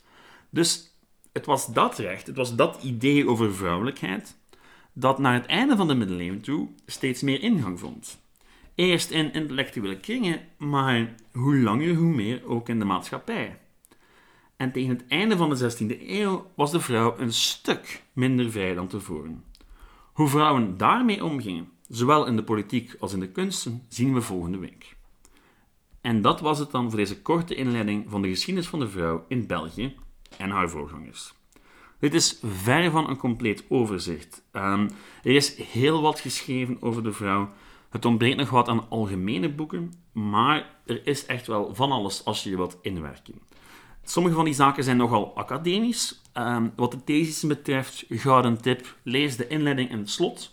Dus 0.50 0.90
het 1.32 1.46
was 1.46 1.66
dat 1.66 1.98
recht, 1.98 2.26
het 2.26 2.36
was 2.36 2.56
dat 2.56 2.82
idee 2.82 3.28
over 3.28 3.54
vrouwelijkheid, 3.54 4.36
dat 4.92 5.18
naar 5.18 5.34
het 5.34 5.46
einde 5.46 5.76
van 5.76 5.88
de 5.88 5.94
middeleeuwen 5.94 6.40
toe 6.40 6.68
steeds 6.86 7.22
meer 7.22 7.42
ingang 7.42 7.78
vond. 7.80 8.18
Eerst 8.74 9.10
in 9.10 9.32
intellectuele 9.32 9.96
kringen, 9.96 10.40
maar 10.56 11.14
hoe 11.32 11.58
langer 11.58 11.94
hoe 11.94 12.14
meer 12.14 12.46
ook 12.46 12.68
in 12.68 12.78
de 12.78 12.84
maatschappij. 12.84 13.58
En 14.56 14.72
tegen 14.72 14.90
het 14.90 15.06
einde 15.08 15.36
van 15.36 15.50
de 15.50 15.72
16e 15.72 16.08
eeuw 16.08 16.50
was 16.54 16.70
de 16.70 16.80
vrouw 16.80 17.18
een 17.18 17.32
stuk 17.32 18.02
minder 18.12 18.50
vrij 18.50 18.74
dan 18.74 18.88
tevoren. 18.88 19.44
Hoe 20.18 20.28
vrouwen 20.28 20.76
daarmee 20.76 21.24
omgingen, 21.24 21.68
zowel 21.88 22.26
in 22.26 22.36
de 22.36 22.42
politiek 22.42 22.96
als 23.00 23.12
in 23.12 23.20
de 23.20 23.28
kunsten, 23.28 23.84
zien 23.88 24.14
we 24.14 24.20
volgende 24.20 24.58
week. 24.58 24.96
En 26.00 26.22
dat 26.22 26.40
was 26.40 26.58
het 26.58 26.70
dan 26.70 26.88
voor 26.88 26.98
deze 26.98 27.22
korte 27.22 27.54
inleiding 27.54 28.04
van 28.08 28.22
de 28.22 28.28
geschiedenis 28.28 28.68
van 28.68 28.78
de 28.78 28.88
vrouw 28.88 29.24
in 29.28 29.46
België 29.46 29.96
en 30.36 30.50
haar 30.50 30.70
voorgangers. 30.70 31.34
Dit 31.98 32.14
is 32.14 32.40
ver 32.42 32.90
van 32.90 33.08
een 33.08 33.16
compleet 33.16 33.64
overzicht. 33.68 34.42
Um, 34.52 34.90
er 35.22 35.34
is 35.34 35.56
heel 35.56 36.02
wat 36.02 36.20
geschreven 36.20 36.82
over 36.82 37.02
de 37.02 37.12
vrouw. 37.12 37.50
Het 37.90 38.04
ontbreekt 38.04 38.36
nog 38.36 38.50
wat 38.50 38.68
aan 38.68 38.88
algemene 38.88 39.54
boeken, 39.54 39.92
maar 40.12 40.80
er 40.86 41.06
is 41.06 41.26
echt 41.26 41.46
wel 41.46 41.74
van 41.74 41.92
alles 41.92 42.24
als 42.24 42.42
je 42.42 42.50
je 42.50 42.56
wilt 42.56 42.78
inwerken. 42.82 43.34
Sommige 44.04 44.34
van 44.34 44.44
die 44.44 44.54
zaken 44.54 44.84
zijn 44.84 44.96
nogal 44.96 45.36
academisch. 45.36 46.22
Um, 46.38 46.72
wat 46.76 46.90
de 46.90 47.04
thesis 47.04 47.42
betreft, 47.42 48.04
gouden 48.08 48.62
tip, 48.62 48.96
lees 49.02 49.36
de 49.36 49.46
inleiding 49.46 49.90
en 49.90 49.98
het 49.98 50.10
slot. 50.10 50.52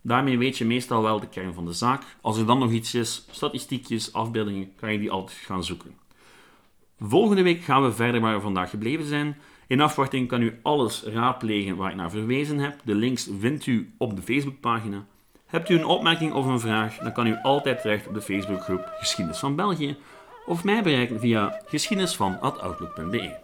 Daarmee 0.00 0.38
weet 0.38 0.58
je 0.58 0.64
meestal 0.64 1.02
wel 1.02 1.20
de 1.20 1.28
kern 1.28 1.54
van 1.54 1.64
de 1.64 1.72
zaak. 1.72 2.02
Als 2.20 2.38
er 2.38 2.46
dan 2.46 2.58
nog 2.58 2.70
iets 2.70 2.94
is, 2.94 3.26
statistiekjes, 3.30 4.12
afbeeldingen, 4.12 4.72
kan 4.76 4.92
je 4.92 4.98
die 4.98 5.10
altijd 5.10 5.38
gaan 5.38 5.64
zoeken. 5.64 5.94
Volgende 7.00 7.42
week 7.42 7.62
gaan 7.62 7.82
we 7.82 7.92
verder 7.92 8.20
waar 8.20 8.34
we 8.34 8.40
vandaag 8.40 8.70
gebleven 8.70 9.06
zijn. 9.06 9.36
In 9.66 9.80
afwachting 9.80 10.28
kan 10.28 10.42
u 10.42 10.58
alles 10.62 11.02
raadplegen 11.02 11.76
waar 11.76 11.90
ik 11.90 11.96
naar 11.96 12.10
verwezen 12.10 12.58
heb. 12.58 12.80
De 12.84 12.94
links 12.94 13.28
vindt 13.38 13.66
u 13.66 13.94
op 13.98 14.16
de 14.16 14.22
Facebookpagina. 14.22 15.06
Hebt 15.46 15.68
u 15.68 15.74
een 15.74 15.86
opmerking 15.86 16.32
of 16.32 16.46
een 16.46 16.60
vraag, 16.60 16.96
dan 16.96 17.12
kan 17.12 17.26
u 17.26 17.36
altijd 17.42 17.80
terecht 17.80 18.06
op 18.06 18.14
de 18.14 18.22
Facebookgroep 18.22 18.92
Geschiedenis 18.98 19.38
van 19.38 19.56
België 19.56 19.96
of 20.46 20.64
mij 20.64 20.82
bereiken 20.82 21.20
via 21.20 21.60
geschiedenisvan.outlook.be. 21.66 23.43